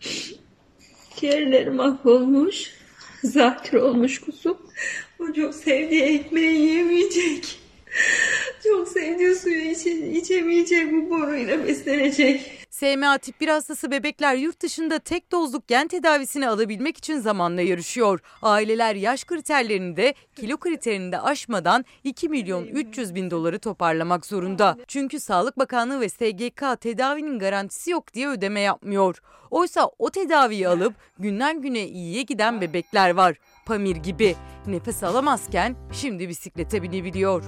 [1.16, 2.74] ciğerleri mahvolmuş,
[3.22, 4.58] zatür olmuş kuzum.
[5.20, 7.60] O çok sevdiği ekmeği yiyemeyecek.
[8.64, 12.60] Çok sevdiği suyu içe, içemeyecek, bu boruyla beslenecek.
[12.70, 18.20] SMA tip 1 hastası bebekler yurt dışında tek dozluk gen tedavisini alabilmek için zamanla yarışıyor.
[18.42, 24.76] Aileler yaş kriterlerini de kilo kriterini de aşmadan 2 milyon 300 bin doları toparlamak zorunda.
[24.86, 29.22] Çünkü Sağlık Bakanlığı ve SGK tedavinin garantisi yok diye ödeme yapmıyor.
[29.50, 33.36] Oysa o tedaviyi alıp günden güne iyiye giden bebekler var.
[33.66, 34.36] Pamir gibi.
[34.66, 37.42] Nefes alamazken şimdi bisiklete binebiliyor.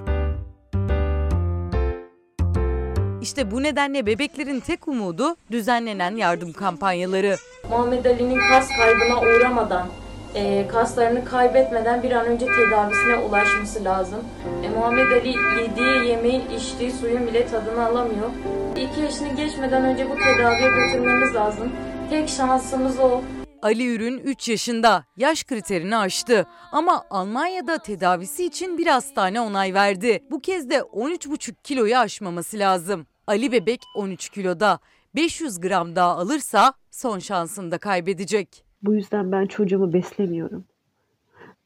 [3.23, 7.37] İşte bu nedenle bebeklerin tek umudu düzenlenen yardım kampanyaları.
[7.71, 9.87] Muhammed Ali'nin kas kaybına uğramadan,
[10.35, 14.19] e, kaslarını kaybetmeden bir an önce tedavisine ulaşması lazım.
[14.65, 18.31] E, Muhammed Ali yediği yemeğin, içtiği suyun bile tadını alamıyor.
[18.77, 21.73] 2 yaşını geçmeden önce bu tedaviye götürmemiz lazım.
[22.11, 23.21] Tek şansımız o.
[23.63, 30.23] Ali Ürün 3 yaşında yaş kriterini aştı ama Almanya'da tedavisi için bir hastane onay verdi.
[30.31, 33.07] Bu kez de 13,5 kiloyu aşmaması lazım.
[33.27, 34.79] Ali bebek 13 kiloda
[35.15, 38.65] 500 gram daha alırsa son şansını da kaybedecek.
[38.83, 40.65] Bu yüzden ben çocuğumu beslemiyorum.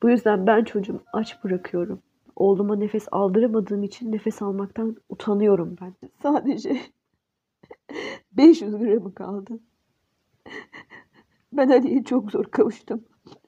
[0.03, 2.03] Bu yüzden ben çocuğumu aç bırakıyorum.
[2.37, 5.95] Oğluma nefes aldıramadığım için nefes almaktan utanıyorum ben.
[6.23, 6.81] Sadece
[8.33, 9.59] 500 gramı kaldı.
[11.57, 13.05] Ben Ali'ye çok zor kavuştum.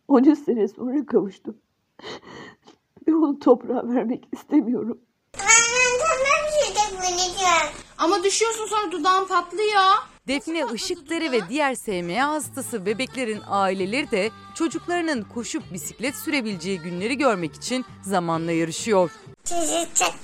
[0.09, 1.56] 13 sene sonra kavuştum.
[3.09, 4.98] Ve onu toprağa vermek istemiyorum.
[7.98, 9.82] Ama düşüyorsun sonra dudağın patlıyor.
[10.28, 17.54] Defne Işıkdere ve diğer SMA hastası bebeklerin aileleri de çocuklarının koşup bisiklet sürebileceği günleri görmek
[17.54, 19.11] için zamanla yarışıyor.
[19.44, 20.14] Sizi çok.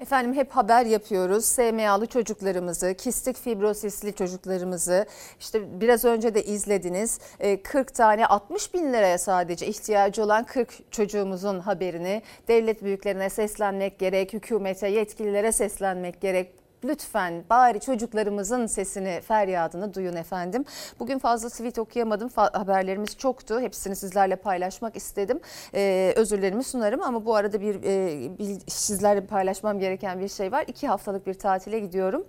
[0.00, 1.44] Efendim hep haber yapıyoruz.
[1.44, 5.06] SMA'lı çocuklarımızı, kistik fibrosisli çocuklarımızı
[5.40, 7.18] işte biraz önce de izlediniz.
[7.40, 13.98] Ee, 40 tane 60 bin liraya sadece ihtiyacı olan 40 çocuğumuzun haberini devlet büyüklerine seslenmek
[13.98, 16.65] gerek, hükümete, yetkililere seslenmek gerek.
[16.84, 20.64] Lütfen bari çocuklarımızın sesini, feryadını duyun efendim.
[20.98, 22.28] Bugün fazla tweet okuyamadım.
[22.36, 23.60] Haberlerimiz çoktu.
[23.60, 25.40] Hepsini sizlerle paylaşmak istedim.
[25.74, 30.64] Ee, özürlerimi sunarım ama bu arada bir, e, bir sizlerle paylaşmam gereken bir şey var.
[30.66, 32.26] İki haftalık bir tatile gidiyorum.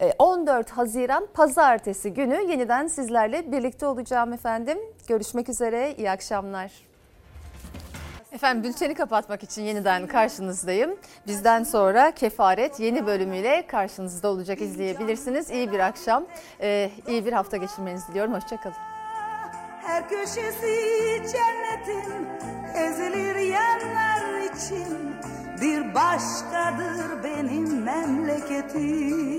[0.00, 4.78] Ee, 14 Haziran Pazartesi günü yeniden sizlerle birlikte olacağım efendim.
[5.08, 5.94] Görüşmek üzere.
[5.98, 6.93] İyi akşamlar.
[8.34, 10.96] Efendim bülteni kapatmak için yeniden karşınızdayım.
[11.26, 15.50] Bizden sonra Kefaret yeni bölümüyle karşınızda olacak izleyebilirsiniz.
[15.50, 16.26] İyi bir akşam,
[16.60, 18.34] e, iyi bir hafta geçirmenizi diliyorum.
[18.34, 18.76] Hoşçakalın.
[19.82, 20.76] Her köşesi
[21.32, 22.26] cennetin
[22.74, 25.14] ezilir yerler için
[25.60, 29.24] Bir başkadır benim memleketim